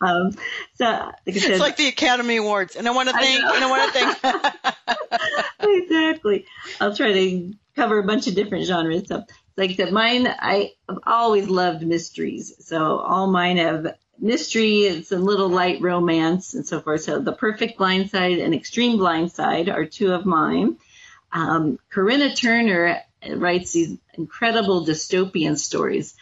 um, 0.00 0.32
so, 0.74 0.84
like 1.26 1.36
said, 1.36 1.50
it's 1.52 1.60
like 1.60 1.76
the 1.76 1.88
Academy 1.88 2.36
Awards, 2.36 2.76
and 2.76 2.86
I 2.86 2.92
want 2.92 3.08
to 3.08 3.14
thank, 3.14 3.42
I 3.42 3.54
and 3.54 3.64
I 3.64 3.70
want 3.70 3.92
to 3.92 3.98
thank. 3.98 5.56
exactly. 5.60 6.46
I'll 6.80 6.94
try 6.94 7.12
to 7.12 7.54
cover 7.74 7.98
a 7.98 8.04
bunch 8.04 8.26
of 8.26 8.34
different 8.34 8.66
genres. 8.66 9.08
So, 9.08 9.24
like 9.56 9.70
I 9.70 9.74
said, 9.74 9.92
mine, 9.92 10.26
I 10.26 10.72
have 10.88 10.98
always 11.06 11.48
loved 11.48 11.86
mysteries. 11.86 12.54
So 12.60 12.98
all 12.98 13.26
mine 13.26 13.56
have 13.56 13.94
mystery 14.18 14.88
and 14.88 15.04
some 15.04 15.24
little 15.24 15.48
light 15.48 15.80
romance 15.80 16.54
and 16.54 16.66
so 16.66 16.80
forth. 16.80 17.02
So 17.02 17.18
The 17.18 17.32
Perfect 17.32 17.78
Blind 17.78 18.10
Side 18.10 18.38
and 18.38 18.54
Extreme 18.54 18.98
Blind 18.98 19.32
Side 19.32 19.68
are 19.68 19.84
two 19.84 20.12
of 20.12 20.26
mine. 20.26 20.76
Um, 21.32 21.78
Corinna 21.90 22.34
Turner 22.34 23.02
writes 23.28 23.72
these 23.72 23.98
incredible 24.14 24.86
dystopian 24.86 25.58
stories. 25.58 26.14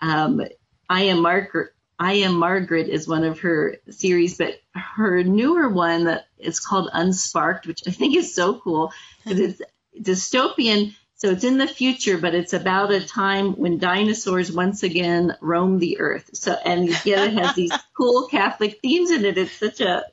Um, 0.00 0.42
I 0.88 1.04
am 1.04 1.22
Margaret. 1.22 1.72
I 2.02 2.14
am 2.14 2.34
Margaret 2.34 2.88
is 2.88 3.06
one 3.06 3.22
of 3.22 3.38
her 3.40 3.76
series, 3.88 4.36
but 4.36 4.60
her 4.74 5.22
newer 5.22 5.68
one 5.68 6.04
that 6.04 6.26
is 6.36 6.58
called 6.58 6.90
Unsparked, 6.92 7.64
which 7.68 7.82
I 7.86 7.92
think 7.92 8.16
is 8.16 8.34
so 8.34 8.58
cool 8.58 8.92
because 9.24 9.38
it's 9.38 9.62
dystopian 10.00 10.94
so 11.14 11.30
it's 11.30 11.44
in 11.44 11.58
the 11.58 11.68
future, 11.68 12.18
but 12.18 12.34
it's 12.34 12.52
about 12.52 12.90
a 12.90 13.06
time 13.06 13.52
when 13.52 13.78
dinosaurs 13.78 14.50
once 14.50 14.82
again 14.82 15.36
roam 15.40 15.78
the 15.78 16.00
earth. 16.00 16.30
So 16.32 16.52
and 16.52 16.88
yet 17.06 17.28
it 17.28 17.34
has 17.34 17.54
these 17.54 17.70
cool 17.96 18.26
Catholic 18.26 18.80
themes 18.82 19.12
in 19.12 19.24
it. 19.24 19.38
It's 19.38 19.52
such 19.52 19.80
a 19.80 20.04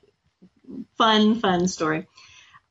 fun, 0.96 1.40
fun 1.40 1.66
story. 1.66 2.06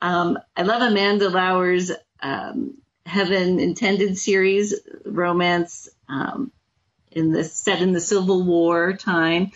Um, 0.01 0.39
I 0.55 0.61
love 0.61 0.81
Amanda 0.81 1.29
Lauer's 1.29 1.91
um, 2.21 2.77
Heaven 3.05 3.59
Intended 3.59 4.17
series, 4.17 4.73
romance 5.03 5.89
um, 6.07 6.53
in 7.11 7.31
the 7.31 7.43
set 7.43 7.81
in 7.81 7.93
the 7.93 8.01
Civil 8.01 8.43
War 8.43 8.93
time. 8.93 9.51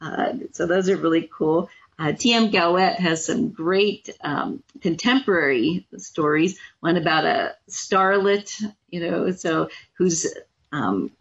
Uh, 0.00 0.34
so 0.52 0.66
those 0.66 0.88
are 0.88 0.96
really 0.96 1.30
cool. 1.32 1.68
Uh, 1.98 2.12
T.M. 2.12 2.50
Gaouette 2.50 2.98
has 2.98 3.26
some 3.26 3.50
great 3.50 4.10
um, 4.22 4.62
contemporary 4.80 5.86
stories. 5.98 6.58
One 6.80 6.96
about 6.96 7.24
a 7.24 7.54
starlet, 7.70 8.52
you 8.88 9.00
know, 9.00 9.30
so 9.30 9.68
who's 9.94 10.26
um, 10.72 11.12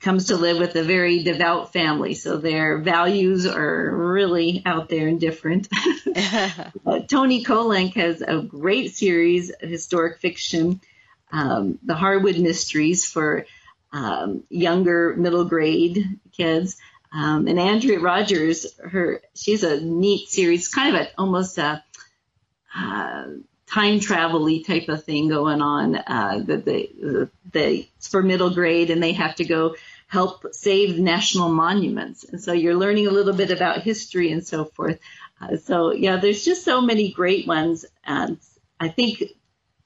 comes 0.00 0.26
to 0.26 0.36
live 0.36 0.58
with 0.58 0.76
a 0.76 0.82
very 0.82 1.22
devout 1.22 1.72
family, 1.72 2.14
so 2.14 2.36
their 2.36 2.78
values 2.78 3.46
are 3.46 3.90
really 3.96 4.62
out 4.66 4.88
there 4.88 5.08
and 5.08 5.20
different. 5.20 5.68
uh, 6.16 7.00
Toni 7.08 7.44
Kolenc 7.44 7.94
has 7.94 8.20
a 8.20 8.42
great 8.42 8.94
series 8.94 9.50
of 9.50 9.68
historic 9.68 10.20
fiction, 10.20 10.80
um, 11.32 11.78
The 11.82 11.94
Harwood 11.94 12.38
Mysteries 12.38 13.06
for 13.06 13.46
um, 13.94 14.42
younger 14.50 15.14
middle 15.16 15.44
grade 15.44 16.18
kids. 16.32 16.76
Um, 17.12 17.46
and 17.46 17.60
Andrea 17.60 18.00
Rogers, 18.00 18.76
her 18.80 19.22
she's 19.34 19.62
a 19.62 19.80
neat 19.80 20.28
series, 20.28 20.68
kind 20.68 20.96
of 20.96 21.02
a 21.02 21.08
almost 21.16 21.56
a 21.58 21.82
uh, 22.76 23.24
time 23.72 24.00
travel 24.00 24.60
type 24.62 24.88
of 24.88 25.04
thing 25.04 25.28
going 25.28 25.62
on. 25.62 25.94
Uh, 25.94 26.42
that 26.44 26.64
they, 26.64 26.90
they 27.52 27.88
it's 27.96 28.08
for 28.08 28.20
middle 28.20 28.50
grade, 28.50 28.90
and 28.90 29.00
they 29.00 29.12
have 29.12 29.36
to 29.36 29.44
go 29.44 29.76
help 30.08 30.44
save 30.52 30.98
national 30.98 31.50
monuments. 31.50 32.24
And 32.24 32.42
so 32.42 32.52
you're 32.52 32.74
learning 32.74 33.06
a 33.06 33.12
little 33.12 33.32
bit 33.32 33.52
about 33.52 33.82
history 33.82 34.32
and 34.32 34.44
so 34.44 34.64
forth. 34.64 34.98
Uh, 35.40 35.56
so 35.56 35.92
yeah, 35.92 36.16
there's 36.16 36.44
just 36.44 36.64
so 36.64 36.80
many 36.80 37.12
great 37.12 37.46
ones, 37.46 37.86
and 38.04 38.38
I 38.80 38.88
think 38.88 39.22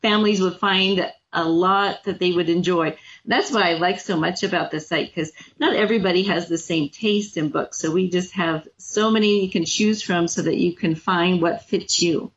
families 0.01 0.40
would 0.40 0.59
find 0.59 1.12
a 1.33 1.45
lot 1.45 2.05
that 2.05 2.19
they 2.19 2.33
would 2.33 2.49
enjoy. 2.49 2.97
That's 3.25 3.53
why 3.53 3.71
I 3.71 3.75
like 3.75 4.01
so 4.01 4.17
much 4.17 4.43
about 4.43 4.71
the 4.71 4.81
site 4.81 5.14
because 5.14 5.33
not 5.59 5.77
everybody 5.77 6.25
has 6.25 6.49
the 6.49 6.59
same 6.59 6.88
taste 6.88 7.37
in 7.37 7.51
books. 7.51 7.79
So 7.79 7.91
we 7.91 8.09
just 8.09 8.33
have 8.35 8.67
so 8.79 9.11
many 9.11 9.45
you 9.45 9.51
can 9.51 9.64
choose 9.64 10.03
from 10.03 10.29
so 10.29 10.43
that 10.43 10.57
you 10.57 10.75
can 10.75 10.95
find 10.95 11.43
what 11.43 11.64
fits 11.64 12.01
you. 12.01 12.33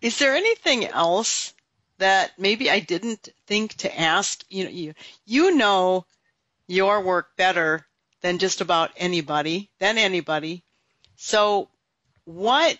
Is 0.00 0.18
there 0.18 0.34
anything 0.34 0.84
else 0.84 1.54
that 1.98 2.32
maybe 2.38 2.70
I 2.70 2.80
didn't 2.80 3.28
think 3.46 3.74
to 3.78 4.00
ask? 4.00 4.44
You 4.48 4.64
know, 4.64 4.70
you 4.70 4.94
you 5.24 5.56
know 5.56 6.04
your 6.66 7.00
work 7.02 7.36
better 7.36 7.86
than 8.20 8.38
just 8.38 8.60
about 8.60 8.90
anybody, 8.96 9.70
than 9.78 9.98
anybody. 9.98 10.64
So 11.16 11.68
what 12.24 12.78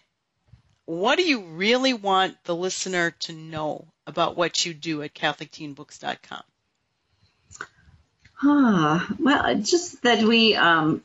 what 0.86 1.16
do 1.16 1.24
you 1.24 1.42
really 1.42 1.92
want 1.92 2.36
the 2.44 2.54
listener 2.54 3.10
to 3.20 3.32
know 3.32 3.86
about 4.06 4.36
what 4.36 4.64
you 4.64 4.72
do 4.72 5.02
at 5.02 5.14
CatholicTeenBooks.com? 5.14 6.42
Ah, 8.42 9.08
well, 9.18 9.54
just 9.56 10.02
that 10.02 10.22
we, 10.22 10.54
um, 10.54 11.02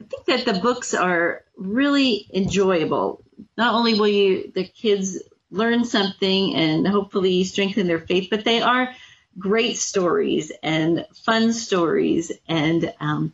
I 0.00 0.04
think 0.04 0.24
that 0.26 0.44
the 0.44 0.60
books 0.60 0.92
are 0.92 1.44
really 1.56 2.26
enjoyable. 2.32 3.22
Not 3.56 3.74
only 3.74 3.98
will 3.98 4.08
you, 4.08 4.52
the 4.54 4.64
kids 4.64 5.18
learn 5.50 5.84
something 5.84 6.54
and 6.54 6.86
hopefully 6.86 7.44
strengthen 7.44 7.86
their 7.86 8.00
faith, 8.00 8.28
but 8.30 8.44
they 8.44 8.60
are 8.60 8.94
great 9.38 9.78
stories 9.78 10.52
and 10.62 11.06
fun 11.24 11.52
stories 11.52 12.32
and 12.48 12.92
um, 13.00 13.32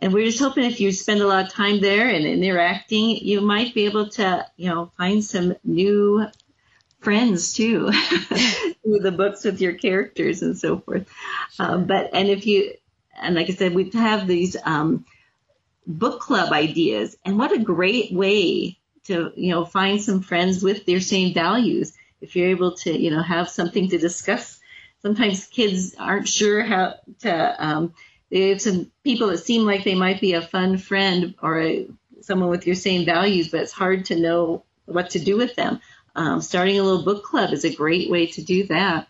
and 0.00 0.12
we're 0.12 0.26
just 0.26 0.40
hoping 0.40 0.64
if 0.64 0.80
you 0.80 0.92
spend 0.92 1.20
a 1.20 1.26
lot 1.26 1.46
of 1.46 1.52
time 1.52 1.80
there 1.80 2.08
and 2.08 2.26
interacting, 2.26 3.16
you 3.16 3.40
might 3.40 3.74
be 3.74 3.86
able 3.86 4.08
to, 4.10 4.46
you 4.56 4.68
know, 4.68 4.90
find 4.96 5.24
some 5.24 5.54
new 5.64 6.26
friends 7.00 7.52
too 7.52 7.92
through 8.82 8.98
the 9.00 9.14
books 9.16 9.44
with 9.44 9.60
your 9.60 9.74
characters 9.74 10.42
and 10.42 10.58
so 10.58 10.78
forth. 10.78 11.08
Um, 11.58 11.86
but 11.86 12.10
and 12.12 12.28
if 12.28 12.46
you 12.46 12.74
and 13.20 13.34
like 13.34 13.48
I 13.48 13.52
said, 13.52 13.74
we 13.74 13.90
have 13.90 14.26
these 14.26 14.56
um, 14.64 15.04
book 15.86 16.20
club 16.20 16.52
ideas, 16.52 17.16
and 17.24 17.38
what 17.38 17.52
a 17.52 17.58
great 17.58 18.12
way 18.12 18.78
to 19.04 19.32
you 19.36 19.50
know 19.50 19.64
find 19.64 20.02
some 20.02 20.22
friends 20.22 20.62
with 20.62 20.86
their 20.86 21.00
same 21.00 21.34
values. 21.34 21.92
If 22.20 22.34
you're 22.34 22.48
able 22.48 22.74
to 22.78 22.98
you 22.98 23.10
know 23.10 23.22
have 23.22 23.48
something 23.48 23.88
to 23.90 23.98
discuss, 23.98 24.58
sometimes 25.02 25.46
kids 25.46 25.94
aren't 25.98 26.28
sure 26.28 26.62
how 26.62 26.94
to. 27.20 27.64
Um, 27.64 27.94
they 28.34 28.48
have 28.48 28.60
some 28.60 28.90
people 29.04 29.28
that 29.28 29.38
seem 29.38 29.64
like 29.64 29.84
they 29.84 29.94
might 29.94 30.20
be 30.20 30.32
a 30.32 30.42
fun 30.42 30.76
friend 30.76 31.36
or 31.40 31.60
a, 31.60 31.86
someone 32.20 32.50
with 32.50 32.66
your 32.66 32.74
same 32.74 33.04
values, 33.04 33.48
but 33.48 33.60
it's 33.60 33.70
hard 33.70 34.06
to 34.06 34.16
know 34.16 34.64
what 34.86 35.10
to 35.10 35.20
do 35.20 35.36
with 35.36 35.54
them. 35.54 35.80
Um, 36.16 36.40
starting 36.40 36.76
a 36.80 36.82
little 36.82 37.04
book 37.04 37.22
club 37.22 37.52
is 37.52 37.64
a 37.64 37.72
great 37.72 38.10
way 38.10 38.26
to 38.26 38.42
do 38.42 38.66
that. 38.66 39.06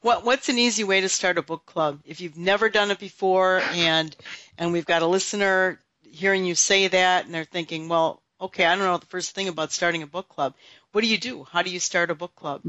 What 0.00 0.24
What's 0.24 0.48
an 0.48 0.58
easy 0.58 0.84
way 0.84 1.02
to 1.02 1.10
start 1.10 1.36
a 1.36 1.42
book 1.42 1.66
club 1.66 2.00
if 2.06 2.22
you've 2.22 2.38
never 2.38 2.70
done 2.70 2.90
it 2.90 2.98
before, 2.98 3.60
and 3.72 4.16
and 4.56 4.72
we've 4.72 4.86
got 4.86 5.02
a 5.02 5.06
listener 5.06 5.78
hearing 6.02 6.46
you 6.46 6.54
say 6.54 6.88
that, 6.88 7.26
and 7.26 7.34
they're 7.34 7.44
thinking, 7.44 7.88
well, 7.88 8.22
okay, 8.40 8.64
I 8.64 8.74
don't 8.74 8.84
know 8.84 8.96
the 8.96 9.06
first 9.06 9.34
thing 9.34 9.48
about 9.48 9.72
starting 9.72 10.02
a 10.02 10.06
book 10.06 10.30
club. 10.30 10.54
What 10.92 11.02
do 11.02 11.08
you 11.08 11.18
do? 11.18 11.44
How 11.44 11.60
do 11.60 11.70
you 11.70 11.78
start 11.78 12.10
a 12.10 12.14
book 12.14 12.34
club? 12.34 12.62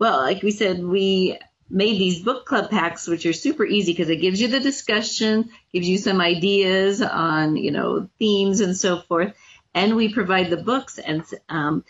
Well, 0.00 0.18
like 0.18 0.42
we 0.42 0.50
said, 0.50 0.82
we 0.82 1.38
made 1.70 1.98
these 1.98 2.22
book 2.22 2.46
club 2.46 2.70
packs, 2.70 3.06
which 3.06 3.26
are 3.26 3.32
super 3.32 3.64
easy 3.64 3.92
because 3.92 4.08
it 4.08 4.16
gives 4.16 4.40
you 4.40 4.48
the 4.48 4.60
discussion, 4.60 5.50
gives 5.72 5.88
you 5.88 5.98
some 5.98 6.20
ideas 6.20 7.02
on, 7.02 7.56
you 7.56 7.70
know, 7.70 8.08
themes 8.18 8.60
and 8.60 8.76
so 8.76 9.00
forth. 9.00 9.34
And 9.74 9.96
we 9.96 10.12
provide 10.12 10.50
the 10.50 10.56
books 10.56 10.98
and, 10.98 11.24
um, 11.48 11.84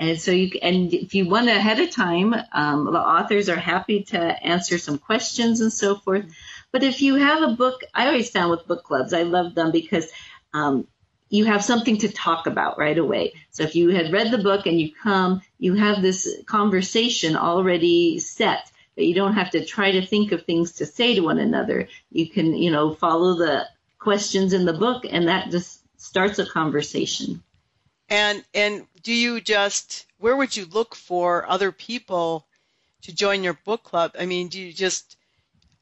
and 0.00 0.18
so 0.18 0.30
you 0.30 0.50
and 0.62 0.94
if 0.94 1.14
you 1.14 1.28
want 1.28 1.48
ahead 1.48 1.78
of 1.78 1.90
time, 1.90 2.34
um, 2.52 2.86
the 2.86 2.98
authors 2.98 3.50
are 3.50 3.56
happy 3.56 4.04
to 4.04 4.18
answer 4.18 4.78
some 4.78 4.96
questions 4.96 5.60
and 5.60 5.70
so 5.70 5.94
forth. 5.94 6.24
But 6.72 6.82
if 6.82 7.02
you 7.02 7.16
have 7.16 7.42
a 7.42 7.54
book, 7.54 7.82
I 7.94 8.06
always 8.06 8.30
found 8.30 8.50
with 8.50 8.66
book 8.66 8.82
clubs, 8.82 9.12
I 9.12 9.24
love 9.24 9.54
them 9.54 9.72
because 9.72 10.10
um, 10.54 10.86
you 11.28 11.44
have 11.44 11.62
something 11.62 11.98
to 11.98 12.08
talk 12.08 12.46
about 12.46 12.78
right 12.78 12.96
away. 12.96 13.34
So 13.50 13.62
if 13.62 13.74
you 13.74 13.90
had 13.90 14.10
read 14.10 14.30
the 14.30 14.38
book 14.38 14.64
and 14.64 14.80
you 14.80 14.90
come, 14.94 15.42
you 15.58 15.74
have 15.74 16.00
this 16.00 16.26
conversation 16.46 17.36
already 17.36 18.20
set 18.20 18.69
you 19.04 19.14
don't 19.14 19.34
have 19.34 19.50
to 19.50 19.64
try 19.64 19.92
to 19.92 20.04
think 20.04 20.32
of 20.32 20.44
things 20.44 20.72
to 20.72 20.86
say 20.86 21.14
to 21.14 21.20
one 21.20 21.38
another. 21.38 21.88
You 22.10 22.28
can, 22.28 22.54
you 22.54 22.70
know, 22.70 22.94
follow 22.94 23.36
the 23.36 23.66
questions 23.98 24.52
in 24.52 24.64
the 24.64 24.72
book 24.72 25.04
and 25.08 25.28
that 25.28 25.50
just 25.50 25.80
starts 26.00 26.38
a 26.38 26.46
conversation. 26.46 27.42
And 28.08 28.44
and 28.54 28.86
do 29.02 29.12
you 29.12 29.40
just 29.40 30.06
where 30.18 30.36
would 30.36 30.56
you 30.56 30.66
look 30.66 30.94
for 30.94 31.48
other 31.48 31.70
people 31.70 32.46
to 33.02 33.14
join 33.14 33.44
your 33.44 33.54
book 33.64 33.84
club? 33.84 34.12
I 34.18 34.26
mean, 34.26 34.48
do 34.48 34.60
you 34.60 34.72
just 34.72 35.16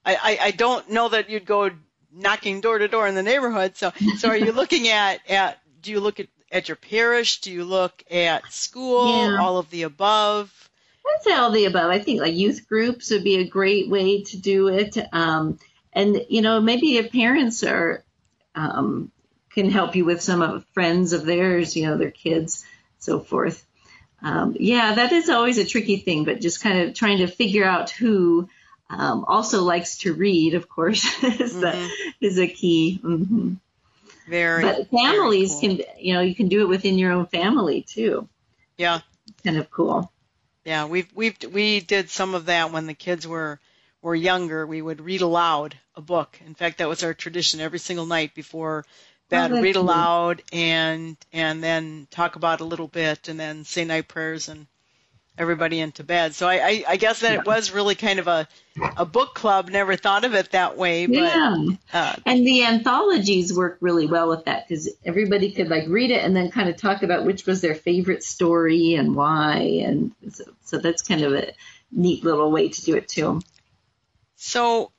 I, 0.04 0.14
I, 0.14 0.38
I 0.46 0.50
don't 0.50 0.90
know 0.90 1.08
that 1.08 1.30
you'd 1.30 1.46
go 1.46 1.70
knocking 2.12 2.60
door 2.60 2.78
to 2.78 2.88
door 2.88 3.06
in 3.06 3.14
the 3.14 3.22
neighborhood. 3.22 3.76
So 3.76 3.92
so 4.18 4.28
are 4.28 4.36
you 4.36 4.52
looking 4.52 4.88
at, 4.88 5.20
at 5.30 5.58
do 5.80 5.90
you 5.90 6.00
look 6.00 6.20
at, 6.20 6.28
at 6.50 6.68
your 6.68 6.76
parish? 6.76 7.40
Do 7.40 7.52
you 7.52 7.64
look 7.64 8.02
at 8.10 8.52
school? 8.52 9.30
Yeah. 9.30 9.38
All 9.40 9.58
of 9.58 9.70
the 9.70 9.82
above? 9.84 10.67
I'd 11.08 11.22
say 11.22 11.32
all 11.34 11.50
the 11.50 11.64
above. 11.64 11.90
I 11.90 11.98
think 11.98 12.20
like 12.20 12.34
youth 12.34 12.68
groups 12.68 13.10
would 13.10 13.24
be 13.24 13.36
a 13.36 13.48
great 13.48 13.88
way 13.88 14.22
to 14.24 14.36
do 14.36 14.68
it. 14.68 14.96
Um, 15.12 15.58
and 15.92 16.24
you 16.28 16.42
know, 16.42 16.60
maybe 16.60 16.88
your 16.88 17.08
parents 17.08 17.64
are 17.64 18.04
um, 18.54 19.10
can 19.50 19.70
help 19.70 19.96
you 19.96 20.04
with 20.04 20.20
some 20.20 20.42
of 20.42 20.64
friends 20.72 21.12
of 21.12 21.24
theirs, 21.24 21.76
you 21.76 21.86
know, 21.86 21.96
their 21.96 22.10
kids, 22.10 22.64
so 22.98 23.20
forth. 23.20 23.64
Um, 24.22 24.56
yeah, 24.58 24.94
that 24.94 25.12
is 25.12 25.28
always 25.28 25.58
a 25.58 25.64
tricky 25.64 25.98
thing, 25.98 26.24
but 26.24 26.40
just 26.40 26.60
kind 26.60 26.80
of 26.80 26.94
trying 26.94 27.18
to 27.18 27.26
figure 27.26 27.64
out 27.64 27.90
who 27.90 28.48
um, 28.90 29.24
also 29.26 29.62
likes 29.62 29.98
to 29.98 30.14
read, 30.14 30.54
of 30.54 30.68
course, 30.68 31.04
is, 31.22 31.54
mm-hmm. 31.54 31.60
the, 31.60 32.26
is 32.26 32.38
a 32.38 32.48
key. 32.48 33.00
Mm-hmm. 33.02 33.54
Very. 34.28 34.62
But 34.62 34.90
families 34.90 35.60
very 35.60 35.76
cool. 35.76 35.84
can, 35.84 35.94
you 35.98 36.14
know, 36.14 36.20
you 36.20 36.34
can 36.34 36.48
do 36.48 36.62
it 36.62 36.68
within 36.68 36.98
your 36.98 37.12
own 37.12 37.26
family 37.26 37.82
too. 37.82 38.28
Yeah. 38.76 39.00
Kind 39.44 39.56
of 39.56 39.70
cool. 39.70 40.10
Yeah, 40.68 40.84
we've 40.84 41.08
we've 41.14 41.34
we 41.50 41.80
did 41.80 42.10
some 42.10 42.34
of 42.34 42.44
that 42.44 42.72
when 42.72 42.86
the 42.86 42.92
kids 42.92 43.26
were 43.26 43.58
were 44.02 44.14
younger. 44.14 44.66
We 44.66 44.82
would 44.82 45.00
read 45.00 45.22
aloud 45.22 45.74
a 45.94 46.02
book. 46.02 46.38
In 46.44 46.54
fact, 46.54 46.76
that 46.76 46.90
was 46.90 47.02
our 47.02 47.14
tradition 47.14 47.60
every 47.60 47.78
single 47.78 48.04
night 48.04 48.34
before 48.34 48.84
bed. 49.30 49.50
Oh, 49.50 49.62
read 49.62 49.76
aloud 49.76 50.42
and 50.52 51.16
and 51.32 51.64
then 51.64 52.06
talk 52.10 52.36
about 52.36 52.60
a 52.60 52.66
little 52.66 52.86
bit, 52.86 53.28
and 53.28 53.40
then 53.40 53.64
say 53.64 53.86
night 53.86 54.08
prayers 54.08 54.50
and 54.50 54.66
everybody 55.38 55.80
into 55.80 56.04
bed. 56.04 56.34
So 56.34 56.48
I, 56.48 56.54
I, 56.54 56.84
I 56.88 56.96
guess 56.96 57.20
that 57.20 57.32
yeah. 57.32 57.40
it 57.40 57.46
was 57.46 57.70
really 57.70 57.94
kind 57.94 58.18
of 58.18 58.26
a, 58.26 58.48
a 58.96 59.06
book 59.06 59.34
club. 59.34 59.70
Never 59.70 59.96
thought 59.96 60.24
of 60.24 60.34
it 60.34 60.50
that 60.50 60.76
way. 60.76 61.06
But, 61.06 61.16
yeah. 61.16 61.66
Uh, 61.92 62.16
and 62.26 62.46
the 62.46 62.64
anthologies 62.64 63.56
work 63.56 63.78
really 63.80 64.06
well 64.06 64.28
with 64.28 64.44
that 64.46 64.68
because 64.68 64.90
everybody 65.04 65.52
could 65.52 65.68
like 65.68 65.84
read 65.88 66.10
it 66.10 66.24
and 66.24 66.34
then 66.34 66.50
kind 66.50 66.68
of 66.68 66.76
talk 66.76 67.02
about 67.02 67.24
which 67.24 67.46
was 67.46 67.60
their 67.60 67.74
favorite 67.74 68.24
story 68.24 68.94
and 68.94 69.14
why. 69.14 69.82
And 69.84 70.12
so, 70.30 70.44
so 70.64 70.78
that's 70.78 71.02
kind 71.02 71.22
of 71.22 71.32
a 71.32 71.52
neat 71.92 72.24
little 72.24 72.50
way 72.50 72.68
to 72.68 72.84
do 72.84 72.96
it 72.96 73.08
too. 73.08 73.40
So 74.36 74.92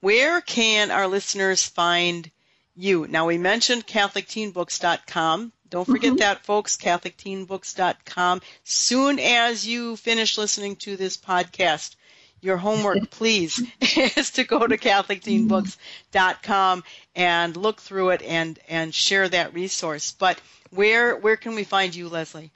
where 0.00 0.40
can 0.40 0.90
our 0.90 1.08
listeners 1.08 1.64
find 1.64 2.30
you? 2.74 3.06
Now 3.08 3.26
we 3.26 3.38
mentioned 3.38 3.86
CatholicTeenBooks.com. 3.86 5.52
Don't 5.74 5.86
forget 5.86 6.10
mm-hmm. 6.10 6.18
that, 6.18 6.44
folks, 6.44 6.76
CatholicTeenBooks.com. 6.76 8.42
Soon 8.62 9.18
as 9.18 9.66
you 9.66 9.96
finish 9.96 10.38
listening 10.38 10.76
to 10.76 10.96
this 10.96 11.16
podcast, 11.16 11.96
your 12.40 12.56
homework, 12.56 13.10
please, 13.10 13.60
is 13.96 14.30
to 14.30 14.44
go 14.44 14.64
to 14.64 14.78
CatholicTeenBooks.com 14.78 16.84
and 17.16 17.56
look 17.56 17.80
through 17.80 18.10
it 18.10 18.22
and, 18.22 18.56
and 18.68 18.94
share 18.94 19.28
that 19.28 19.52
resource. 19.52 20.12
But 20.12 20.40
where 20.70 21.16
where 21.16 21.36
can 21.36 21.56
we 21.56 21.64
find 21.64 21.92
you, 21.92 22.08
Leslea? 22.08 22.50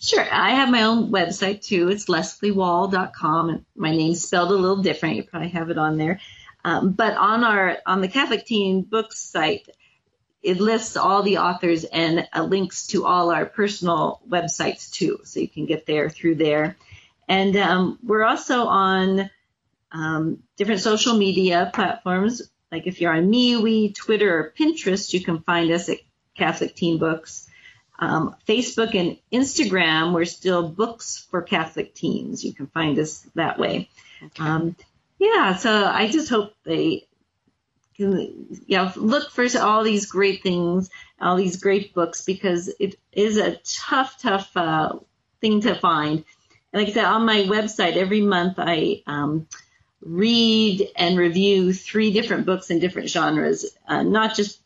Sure. 0.00 0.26
I 0.32 0.52
have 0.52 0.70
my 0.70 0.84
own 0.84 1.12
website 1.12 1.60
too. 1.60 1.90
It's 1.90 2.06
lesleawahl.com. 2.06 3.50
And 3.50 3.66
my 3.76 3.90
name's 3.90 4.24
spelled 4.24 4.52
a 4.52 4.54
little 4.54 4.82
different. 4.82 5.16
You 5.16 5.24
probably 5.24 5.50
have 5.50 5.68
it 5.68 5.76
on 5.76 5.98
there. 5.98 6.18
Um, 6.64 6.92
but 6.92 7.14
on 7.14 7.44
our 7.44 7.76
on 7.84 8.00
the 8.00 8.08
Catholic 8.08 8.46
Teen 8.46 8.80
Books 8.80 9.20
site, 9.20 9.68
it 10.44 10.60
lists 10.60 10.96
all 10.96 11.22
the 11.22 11.38
authors 11.38 11.84
and 11.84 12.28
uh, 12.32 12.42
links 12.42 12.88
to 12.88 13.06
all 13.06 13.30
our 13.30 13.46
personal 13.46 14.20
websites 14.28 14.90
too, 14.90 15.20
so 15.24 15.40
you 15.40 15.48
can 15.48 15.64
get 15.64 15.86
there 15.86 16.10
through 16.10 16.34
there. 16.34 16.76
And 17.26 17.56
um, 17.56 17.98
we're 18.04 18.24
also 18.24 18.66
on 18.66 19.30
um, 19.90 20.42
different 20.56 20.82
social 20.82 21.16
media 21.16 21.70
platforms. 21.72 22.42
Like 22.70 22.86
if 22.86 23.00
you're 23.00 23.14
on 23.14 23.30
MeWe, 23.30 23.94
Twitter, 23.94 24.38
or 24.38 24.52
Pinterest, 24.58 25.12
you 25.14 25.24
can 25.24 25.40
find 25.40 25.70
us 25.70 25.88
at 25.88 25.98
Catholic 26.36 26.74
Teen 26.74 26.98
Books. 26.98 27.48
Um, 27.98 28.36
Facebook 28.46 28.94
and 28.94 29.16
Instagram, 29.32 30.12
we're 30.12 30.26
still 30.26 30.68
Books 30.68 31.26
for 31.30 31.40
Catholic 31.40 31.94
Teens. 31.94 32.44
You 32.44 32.52
can 32.52 32.66
find 32.66 32.98
us 32.98 33.26
that 33.34 33.58
way. 33.58 33.88
Okay. 34.22 34.42
Um, 34.42 34.76
yeah, 35.18 35.56
so 35.56 35.86
I 35.86 36.08
just 36.08 36.28
hope 36.28 36.52
they 36.64 37.06
you 37.96 38.36
know, 38.68 38.92
look 38.96 39.30
for 39.30 39.46
all 39.60 39.84
these 39.84 40.06
great 40.06 40.42
things, 40.42 40.90
all 41.20 41.36
these 41.36 41.62
great 41.62 41.94
books, 41.94 42.22
because 42.22 42.72
it 42.80 42.96
is 43.12 43.36
a 43.36 43.56
tough, 43.64 44.20
tough 44.20 44.50
uh, 44.56 44.98
thing 45.40 45.60
to 45.62 45.74
find. 45.74 46.24
And 46.72 46.82
like 46.82 46.88
I 46.88 46.92
said, 46.92 47.04
on 47.04 47.24
my 47.24 47.42
website, 47.42 47.96
every 47.96 48.20
month 48.20 48.54
I 48.58 49.02
um, 49.06 49.46
read 50.00 50.88
and 50.96 51.16
review 51.16 51.72
three 51.72 52.12
different 52.12 52.46
books 52.46 52.70
in 52.70 52.80
different 52.80 53.10
genres, 53.10 53.76
uh, 53.86 54.02
not 54.02 54.34
just 54.34 54.60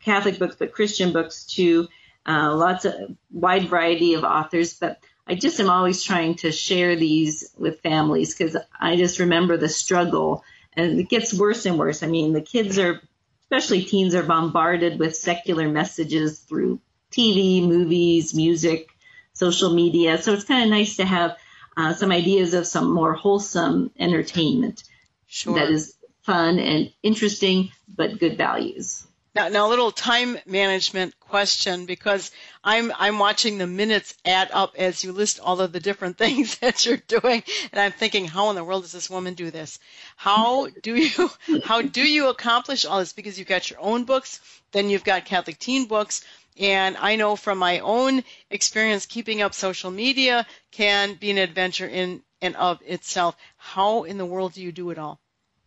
Catholic 0.00 0.38
books, 0.38 0.56
but 0.58 0.72
Christian 0.72 1.12
books 1.12 1.44
too. 1.44 1.88
Uh, 2.26 2.54
lots 2.54 2.84
of 2.84 2.94
wide 3.30 3.68
variety 3.68 4.14
of 4.14 4.24
authors, 4.24 4.74
but 4.74 5.00
I 5.26 5.34
just 5.34 5.60
am 5.60 5.70
always 5.70 6.02
trying 6.02 6.36
to 6.36 6.52
share 6.52 6.96
these 6.96 7.50
with 7.56 7.80
families 7.80 8.34
because 8.34 8.56
I 8.78 8.96
just 8.96 9.18
remember 9.18 9.56
the 9.56 9.68
struggle 9.68 10.44
and 10.72 11.00
it 11.00 11.08
gets 11.08 11.34
worse 11.34 11.66
and 11.66 11.78
worse. 11.78 12.02
I 12.02 12.06
mean, 12.06 12.32
the 12.32 12.40
kids 12.40 12.78
are, 12.78 13.00
especially 13.42 13.84
teens, 13.84 14.14
are 14.14 14.22
bombarded 14.22 14.98
with 14.98 15.16
secular 15.16 15.68
messages 15.68 16.38
through 16.40 16.80
TV, 17.10 17.66
movies, 17.66 18.34
music, 18.34 18.88
social 19.32 19.74
media. 19.74 20.20
So 20.20 20.32
it's 20.32 20.44
kind 20.44 20.64
of 20.64 20.70
nice 20.70 20.96
to 20.96 21.04
have 21.04 21.36
uh, 21.76 21.94
some 21.94 22.12
ideas 22.12 22.54
of 22.54 22.66
some 22.66 22.92
more 22.92 23.14
wholesome 23.14 23.90
entertainment 23.98 24.84
sure. 25.26 25.54
that 25.54 25.70
is 25.70 25.94
fun 26.22 26.58
and 26.58 26.92
interesting, 27.02 27.70
but 27.88 28.18
good 28.18 28.36
values. 28.36 29.06
Now, 29.32 29.46
now, 29.46 29.68
a 29.68 29.70
little 29.70 29.92
time 29.92 30.38
management 30.44 31.18
question 31.20 31.86
because 31.86 32.32
I'm 32.64 32.92
I'm 32.98 33.20
watching 33.20 33.58
the 33.58 33.66
minutes 33.68 34.14
add 34.24 34.50
up 34.52 34.74
as 34.76 35.04
you 35.04 35.12
list 35.12 35.38
all 35.38 35.60
of 35.60 35.70
the 35.70 35.78
different 35.78 36.18
things 36.24 36.58
that 36.58 36.84
you're 36.84 36.96
doing, 36.96 37.44
and 37.70 37.80
I'm 37.80 37.92
thinking, 37.92 38.26
how 38.26 38.50
in 38.50 38.56
the 38.56 38.64
world 38.64 38.82
does 38.82 38.90
this 38.90 39.08
woman 39.08 39.34
do 39.34 39.52
this? 39.52 39.78
How 40.16 40.66
do 40.82 40.96
you 40.96 41.30
how 41.62 41.80
do 41.80 42.02
you 42.02 42.28
accomplish 42.28 42.84
all 42.84 42.98
this? 42.98 43.12
Because 43.12 43.38
you've 43.38 43.46
got 43.46 43.70
your 43.70 43.78
own 43.80 44.02
books, 44.02 44.40
then 44.72 44.90
you've 44.90 45.04
got 45.04 45.26
Catholic 45.26 45.60
teen 45.60 45.86
books, 45.86 46.24
and 46.58 46.96
I 46.96 47.14
know 47.14 47.36
from 47.36 47.58
my 47.58 47.78
own 47.78 48.24
experience, 48.50 49.06
keeping 49.06 49.42
up 49.42 49.54
social 49.54 49.92
media 49.92 50.44
can 50.72 51.14
be 51.14 51.30
an 51.30 51.38
adventure 51.38 51.86
in 51.86 52.24
and 52.42 52.56
of 52.56 52.82
itself. 52.84 53.36
How 53.58 54.02
in 54.02 54.18
the 54.18 54.26
world 54.26 54.54
do 54.54 54.62
you 54.62 54.72
do 54.72 54.90
it 54.90 54.98
all? 54.98 55.20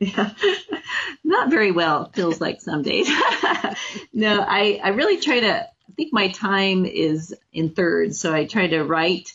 Yeah, 0.06 0.32
not 1.24 1.50
very 1.50 1.72
well, 1.72 2.12
feels 2.13 2.42
like 2.42 2.62
some 2.62 2.82
days. 2.82 3.08
no, 4.13 4.42
I, 4.42 4.80
I 4.84 4.89
really 4.89 5.20
try 5.20 5.39
to, 5.39 5.63
I 5.63 5.92
think 5.96 6.13
my 6.13 6.30
time 6.30 6.86
is 6.86 7.36
in 7.52 7.70
thirds. 7.70 8.20
So 8.20 8.34
I 8.34 8.46
try 8.46 8.68
to 8.68 8.84
write 8.84 9.34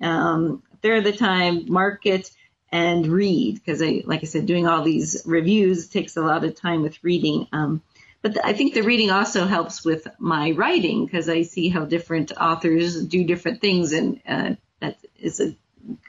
um, 0.00 0.62
third 0.82 0.98
of 0.98 1.04
the 1.04 1.18
time, 1.18 1.70
market, 1.70 2.30
and 2.70 3.06
read 3.06 3.54
because 3.54 3.82
I, 3.82 4.02
like 4.04 4.22
I 4.22 4.26
said, 4.26 4.46
doing 4.46 4.66
all 4.66 4.82
these 4.82 5.22
reviews 5.24 5.88
takes 5.88 6.16
a 6.16 6.22
lot 6.22 6.44
of 6.44 6.54
time 6.54 6.82
with 6.82 7.02
reading. 7.02 7.46
Um, 7.52 7.82
but 8.20 8.44
I 8.44 8.52
think 8.52 8.74
the 8.74 8.82
reading 8.82 9.10
also 9.10 9.46
helps 9.46 9.84
with 9.84 10.06
my 10.18 10.52
writing 10.52 11.04
because 11.04 11.28
I 11.28 11.42
see 11.42 11.68
how 11.68 11.84
different 11.84 12.32
authors 12.32 13.04
do 13.04 13.22
different 13.22 13.60
things, 13.60 13.92
and 13.92 14.20
uh, 14.26 14.54
that 14.80 14.98
is 15.18 15.40
a, 15.40 15.54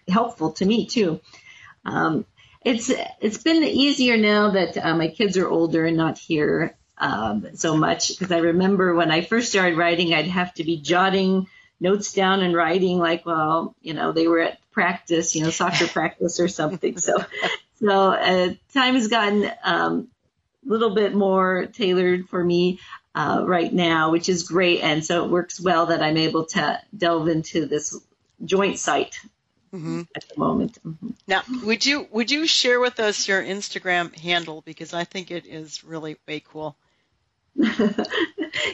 helpful 0.08 0.54
to 0.54 0.66
me 0.66 0.86
too. 0.86 1.20
Um, 1.84 2.26
it's 2.66 2.92
it's 3.22 3.38
been 3.38 3.64
easier 3.64 4.18
now 4.18 4.50
that 4.50 4.76
uh, 4.76 4.96
my 4.96 5.08
kids 5.08 5.38
are 5.38 5.48
older 5.48 5.86
and 5.86 5.96
not 5.96 6.18
here 6.18 6.76
um, 6.98 7.48
so 7.54 7.78
much 7.78 8.10
because 8.10 8.32
I 8.32 8.40
remember 8.40 8.96
when 8.96 9.12
I 9.12 9.22
first 9.22 9.50
started 9.50 9.78
writing, 9.78 10.14
I'd 10.14 10.28
have 10.28 10.54
to 10.56 10.64
be 10.64 10.78
jotting 10.78 11.48
notes 11.80 12.14
down 12.14 12.42
and 12.42 12.56
writing 12.56 12.98
like, 12.98 13.26
well, 13.26 13.76
you 13.82 13.94
know, 13.94 14.12
they 14.12 14.28
were 14.28 14.40
at 14.40 14.60
practice, 14.72 15.36
you 15.36 15.44
know, 15.44 15.52
soccer 15.52 15.88
practice 15.88 16.40
or 16.40 16.48
something. 16.48 16.98
So, 16.98 17.24
so 17.80 18.12
uh, 18.12 18.54
time 18.74 18.96
has 18.96 19.10
gotten 19.10 19.52
um, 19.64 20.08
a 20.66 20.70
little 20.70 20.96
bit 20.96 21.14
more 21.14 21.68
tailored 21.68 22.30
for 22.30 22.44
me 22.44 22.80
uh, 23.14 23.44
right 23.46 23.72
now, 23.72 24.12
which 24.12 24.28
is 24.28 24.44
great, 24.44 24.82
and 24.82 25.06
so 25.06 25.24
it 25.24 25.32
works 25.32 25.62
well 25.62 25.86
that 25.88 26.02
I'm 26.02 26.18
able 26.18 26.48
to 26.48 26.82
delve 26.98 27.28
into 27.28 27.66
this 27.66 27.98
joint 28.44 28.80
site 28.80 29.16
mm-hmm. 29.76 30.02
at 30.16 30.28
the 30.28 30.40
moment. 30.40 30.78
Mm-hmm. 30.84 31.10
Now, 31.28 31.42
would 31.64 31.86
you 31.86 32.08
would 32.12 32.32
you 32.32 32.48
share 32.48 32.80
with 32.80 33.00
us 33.00 33.28
your 33.28 33.44
Instagram 33.44 34.18
handle 34.18 34.62
because 34.62 34.94
I 34.94 35.04
think 35.04 35.32
it 35.32 35.46
is 35.46 35.84
really 35.84 36.18
way 36.28 36.42
cool. 36.42 36.76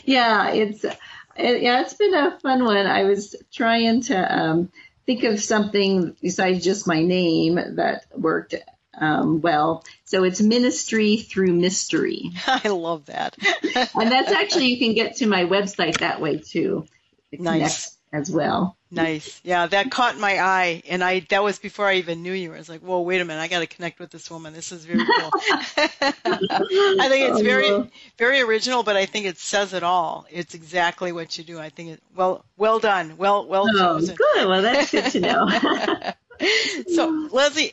yeah, 0.06 0.52
it's 0.52 0.84
it, 0.84 1.62
yeah, 1.62 1.82
it's 1.82 1.94
been 1.94 2.14
a 2.14 2.40
fun 2.40 2.64
one. 2.64 2.86
I 2.86 3.04
was 3.04 3.36
trying 3.52 4.02
to 4.04 4.40
um, 4.40 4.72
think 5.06 5.24
of 5.24 5.42
something 5.42 6.16
besides 6.22 6.64
just 6.64 6.88
my 6.88 7.02
name 7.02 7.56
that 7.76 8.06
worked 8.16 8.56
um, 8.98 9.42
well. 9.42 9.84
So 10.06 10.24
it's 10.24 10.42
ministry 10.42 11.18
through 11.18 11.54
mystery. 11.54 12.32
I 12.48 12.70
love 12.70 13.06
that. 13.08 13.36
and 13.96 14.12
that's 14.12 14.32
actually 14.32 14.68
you 14.68 14.80
can 14.80 14.94
get 14.94 15.18
to 15.18 15.28
my 15.28 15.46
website 15.46 16.00
that 16.00 16.22
way 16.22 16.38
too. 16.38 16.86
Nice 17.32 17.98
as 18.14 18.30
well. 18.30 18.78
Nice. 18.94 19.40
Yeah, 19.44 19.68
that 19.68 19.90
caught 19.90 20.18
my 20.18 20.38
eye, 20.38 20.84
and 20.90 21.02
I 21.02 21.22
that 21.30 21.44
was 21.44 21.60
before 21.60 21.88
I 21.88 21.96
even 21.96 22.24
knew 22.24 22.34
you. 22.34 22.54
I 22.54 22.58
was 22.58 22.68
like, 22.68 22.82
"Whoa, 22.82 23.02
wait 23.02 23.22
a 23.22 23.26
minute! 23.26 23.42
I 23.42 23.48
got 23.48 23.60
to 23.60 23.68
connect 23.68 24.00
with 24.00 24.12
this 24.12 24.30
woman. 24.30 24.54
This 24.54 24.74
is 24.74 24.84
very 24.84 25.00
cool." 25.00 25.32
I 25.34 27.08
think 27.08 27.30
it's 27.30 27.40
oh, 27.40 27.44
very, 27.44 27.90
very 28.18 28.42
original, 28.42 28.84
but 28.84 28.98
I 28.98 29.06
think 29.06 29.26
it 29.26 29.38
says 29.38 29.74
it 29.74 29.84
all. 29.84 30.26
It's 30.30 30.56
exactly 30.56 31.14
what 31.14 31.38
you 31.38 31.46
do. 31.46 31.58
I 31.58 31.70
think 31.70 31.92
it 31.92 32.04
well, 32.14 32.44
well 32.58 32.80
done, 32.80 33.16
well, 33.18 33.48
well 33.48 33.66
oh, 33.70 33.78
chosen. 33.78 34.16
Good. 34.16 34.48
Well, 34.48 34.62
that's 34.62 34.92
good 34.92 35.06
to 35.12 35.20
know. 35.22 35.48
so, 36.94 37.30
Leslea, 37.30 37.72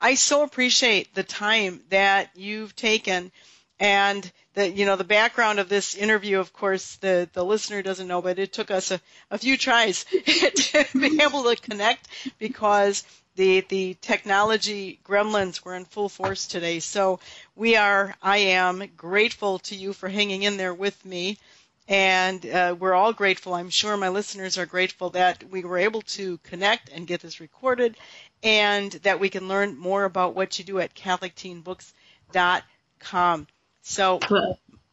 I 0.00 0.14
so 0.14 0.44
appreciate 0.44 1.14
the 1.16 1.24
time 1.24 1.80
that 1.90 2.30
you've 2.36 2.76
taken, 2.76 3.32
and 3.80 4.30
you 4.56 4.86
know 4.86 4.96
the 4.96 5.04
background 5.04 5.58
of 5.58 5.68
this 5.68 5.94
interview 5.94 6.38
of 6.38 6.52
course 6.52 6.96
the 6.96 7.28
the 7.32 7.44
listener 7.44 7.82
doesn't 7.82 8.06
know 8.06 8.22
but 8.22 8.38
it 8.38 8.52
took 8.52 8.70
us 8.70 8.90
a, 8.90 9.00
a 9.30 9.38
few 9.38 9.56
tries 9.56 10.04
to 10.26 10.84
be 10.98 11.20
able 11.22 11.42
to 11.42 11.56
connect 11.60 12.08
because 12.38 13.04
the 13.36 13.60
the 13.68 13.96
technology 14.00 15.00
gremlins 15.04 15.64
were 15.64 15.74
in 15.74 15.84
full 15.84 16.08
force 16.08 16.46
today. 16.46 16.78
So 16.80 17.18
we 17.56 17.76
are 17.76 18.14
i 18.22 18.38
am 18.38 18.84
grateful 18.96 19.58
to 19.60 19.74
you 19.74 19.92
for 19.92 20.08
hanging 20.08 20.42
in 20.44 20.56
there 20.56 20.74
with 20.74 21.04
me. 21.04 21.38
And 21.86 22.46
uh, 22.46 22.74
we're 22.78 22.94
all 22.94 23.12
grateful. 23.12 23.52
I'm 23.54 23.68
sure 23.68 23.94
my 23.98 24.08
listeners 24.08 24.56
are 24.56 24.64
grateful 24.64 25.10
that 25.10 25.44
we 25.50 25.62
were 25.64 25.76
able 25.76 26.00
to 26.02 26.38
connect 26.38 26.88
and 26.88 27.06
get 27.06 27.20
this 27.20 27.40
recorded 27.40 27.94
and 28.42 28.90
that 29.02 29.20
we 29.20 29.28
can 29.28 29.48
learn 29.48 29.76
more 29.76 30.04
about 30.04 30.34
what 30.34 30.58
you 30.58 30.64
do 30.64 30.80
at 30.80 30.94
catholicteenbooks.com 30.94 33.46
so 33.84 34.18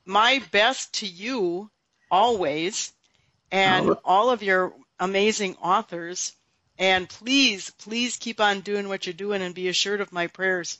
my 0.05 0.43
best 0.51 0.93
to 0.95 1.07
you 1.07 1.69
always 2.11 2.91
and 3.51 3.89
oh. 3.89 3.99
all 4.03 4.29
of 4.29 4.43
your 4.43 4.73
amazing 4.99 5.55
authors. 5.55 6.33
And 6.77 7.07
please, 7.07 7.69
please 7.69 8.17
keep 8.17 8.41
on 8.41 8.61
doing 8.61 8.89
what 8.89 9.05
you're 9.05 9.13
doing 9.13 9.41
and 9.41 9.55
be 9.55 9.69
assured 9.69 10.01
of 10.01 10.11
my 10.11 10.27
prayers. 10.27 10.77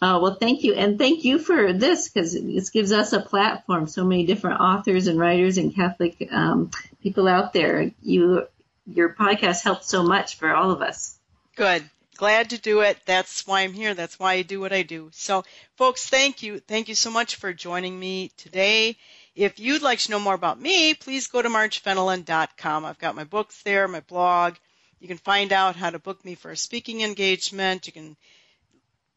Oh, 0.00 0.20
well, 0.20 0.34
thank 0.34 0.64
you. 0.64 0.74
And 0.74 0.98
thank 0.98 1.24
you 1.24 1.38
for 1.38 1.72
this 1.72 2.08
because 2.08 2.32
this 2.32 2.70
gives 2.70 2.90
us 2.90 3.12
a 3.12 3.20
platform. 3.20 3.86
So 3.86 4.04
many 4.04 4.24
different 4.24 4.60
authors 4.60 5.06
and 5.06 5.18
writers 5.18 5.58
and 5.58 5.74
Catholic 5.74 6.28
um, 6.32 6.70
people 7.02 7.28
out 7.28 7.52
there. 7.52 7.90
You, 8.02 8.46
your 8.86 9.10
podcast 9.14 9.62
helps 9.62 9.88
so 9.88 10.02
much 10.02 10.36
for 10.36 10.54
all 10.54 10.70
of 10.70 10.80
us. 10.80 11.18
Good 11.56 11.84
glad 12.22 12.50
to 12.50 12.58
do 12.58 12.82
it. 12.82 12.96
That's 13.04 13.44
why 13.48 13.62
I'm 13.62 13.72
here. 13.72 13.94
That's 13.94 14.16
why 14.16 14.34
I 14.34 14.42
do 14.42 14.60
what 14.60 14.72
I 14.72 14.82
do. 14.82 15.10
So, 15.12 15.42
folks, 15.76 16.06
thank 16.06 16.40
you. 16.40 16.60
Thank 16.60 16.86
you 16.88 16.94
so 16.94 17.10
much 17.10 17.34
for 17.34 17.52
joining 17.52 17.98
me 17.98 18.30
today. 18.36 18.96
If 19.34 19.58
you'd 19.58 19.82
like 19.82 19.98
to 19.98 20.12
know 20.12 20.20
more 20.20 20.34
about 20.34 20.60
me, 20.60 20.94
please 20.94 21.26
go 21.26 21.42
to 21.42 21.48
margefenelon.com. 21.48 22.84
I've 22.84 23.00
got 23.00 23.16
my 23.16 23.24
books 23.24 23.64
there, 23.64 23.88
my 23.88 23.98
blog. 23.98 24.54
You 25.00 25.08
can 25.08 25.18
find 25.18 25.52
out 25.52 25.74
how 25.74 25.90
to 25.90 25.98
book 25.98 26.24
me 26.24 26.36
for 26.36 26.52
a 26.52 26.56
speaking 26.56 27.00
engagement. 27.00 27.88
You 27.88 27.92
can 27.92 28.16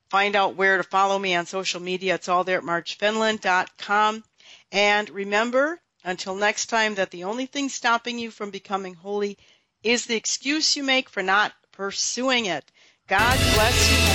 find 0.10 0.36
out 0.36 0.56
where 0.56 0.78
to 0.78 0.84
follow 0.84 1.20
me 1.20 1.36
on 1.36 1.46
social 1.46 1.82
media. 1.82 2.16
It's 2.16 2.28
all 2.28 2.44
there 2.44 2.58
at 2.58 2.64
margefenelon.com. 2.64 4.24
And 4.72 5.10
remember, 5.12 5.80
until 6.04 6.34
next 6.34 6.72
time, 6.72 6.96
that 6.96 7.12
the 7.12 7.26
only 7.26 7.46
thing 7.46 7.70
stopping 7.70 8.18
you 8.18 8.32
from 8.32 8.50
becoming 8.50 8.96
holy 8.96 9.38
is 9.84 10.08
the 10.08 10.16
excuse 10.16 10.76
you 10.76 10.82
make 10.84 11.08
for 11.08 11.22
not 11.22 11.54
pursuing 11.72 12.48
it. 12.48 12.72
God 13.08 13.38
bless 13.54 13.92
you, 13.92 14.15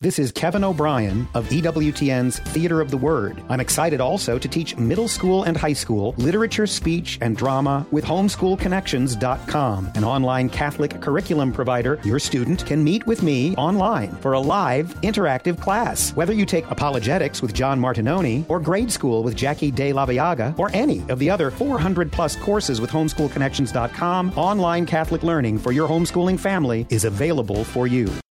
This 0.00 0.20
is 0.20 0.30
Kevin 0.30 0.62
O'Brien 0.62 1.26
of 1.34 1.48
EWTN's 1.48 2.38
Theater 2.38 2.80
of 2.80 2.92
the 2.92 2.96
Word. 2.96 3.42
I'm 3.48 3.58
excited 3.58 4.00
also 4.00 4.38
to 4.38 4.46
teach 4.46 4.76
middle 4.76 5.08
school 5.08 5.42
and 5.42 5.56
high 5.56 5.72
school 5.72 6.14
literature, 6.18 6.68
speech, 6.68 7.18
and 7.20 7.36
drama 7.36 7.84
with 7.90 8.04
homeschoolconnections.com, 8.04 9.90
an 9.96 10.04
online 10.04 10.50
Catholic 10.50 11.00
curriculum 11.00 11.52
provider. 11.52 11.98
Your 12.04 12.20
student 12.20 12.64
can 12.64 12.84
meet 12.84 13.08
with 13.08 13.24
me 13.24 13.56
online 13.56 14.12
for 14.18 14.34
a 14.34 14.40
live, 14.40 14.94
interactive 15.00 15.60
class. 15.60 16.14
Whether 16.14 16.32
you 16.32 16.46
take 16.46 16.70
apologetics 16.70 17.42
with 17.42 17.52
John 17.52 17.80
Martignoni, 17.80 18.48
or 18.48 18.60
grade 18.60 18.92
school 18.92 19.24
with 19.24 19.34
Jackie 19.34 19.72
De 19.72 19.92
La 19.92 20.06
Viaga, 20.06 20.56
or 20.60 20.70
any 20.74 21.00
of 21.08 21.18
the 21.18 21.28
other 21.28 21.50
400 21.50 22.12
plus 22.12 22.36
courses 22.36 22.80
with 22.80 22.90
homeschoolconnections.com, 22.90 24.38
online 24.38 24.86
Catholic 24.86 25.24
learning 25.24 25.58
for 25.58 25.72
your 25.72 25.88
homeschooling 25.88 26.38
family 26.38 26.86
is 26.88 27.04
available 27.04 27.64
for 27.64 27.88
you. 27.88 28.08